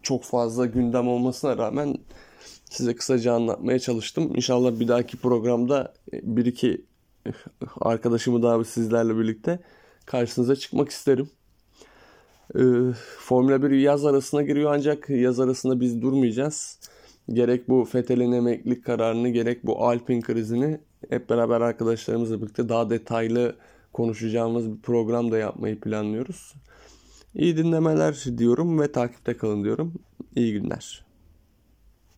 çok 0.04 0.24
fazla 0.24 0.65
gündem 0.65 1.08
olmasına 1.08 1.58
rağmen 1.58 1.98
size 2.70 2.96
kısaca 2.96 3.34
anlatmaya 3.34 3.80
çalıştım. 3.80 4.36
İnşallah 4.36 4.80
bir 4.80 4.88
dahaki 4.88 5.17
programda 5.17 5.93
bir 6.13 6.46
iki 6.46 6.86
arkadaşımı 7.82 8.43
daha 8.43 8.63
sizlerle 8.63 9.17
birlikte 9.17 9.60
karşınıza 10.06 10.56
çıkmak 10.56 10.89
isterim. 10.89 11.30
Ee, 12.56 12.60
Formula 13.20 13.63
1 13.63 13.70
yaz 13.72 14.06
arasına 14.06 14.41
giriyor 14.41 14.74
ancak 14.74 15.10
yaz 15.10 15.39
arasında 15.39 15.80
biz 15.80 16.02
durmayacağız. 16.02 16.80
Gerek 17.34 17.70
bu 17.70 17.86
Fethel'in 17.86 18.32
emeklilik 18.32 18.86
kararını 18.86 19.30
gerek 19.30 19.66
bu 19.66 19.86
Alpin 19.86 20.22
krizini 20.22 20.80
hep 21.10 21.30
beraber 21.30 21.62
arkadaşlarımızla 21.62 22.42
birlikte 22.42 22.70
daha 22.70 22.90
detaylı 22.90 23.56
konuşacağımız 23.94 24.72
bir 24.72 24.82
program 24.82 25.32
da 25.32 25.38
yapmayı 25.38 25.80
planlıyoruz. 25.80 26.54
İyi 27.36 27.58
dinlemeler 27.58 28.26
diyorum 28.38 28.80
ve 28.80 28.92
takipte 28.92 29.38
kalın 29.38 29.63
diyorum. 29.63 29.94
İyi 30.36 30.54
günler. 30.54 31.07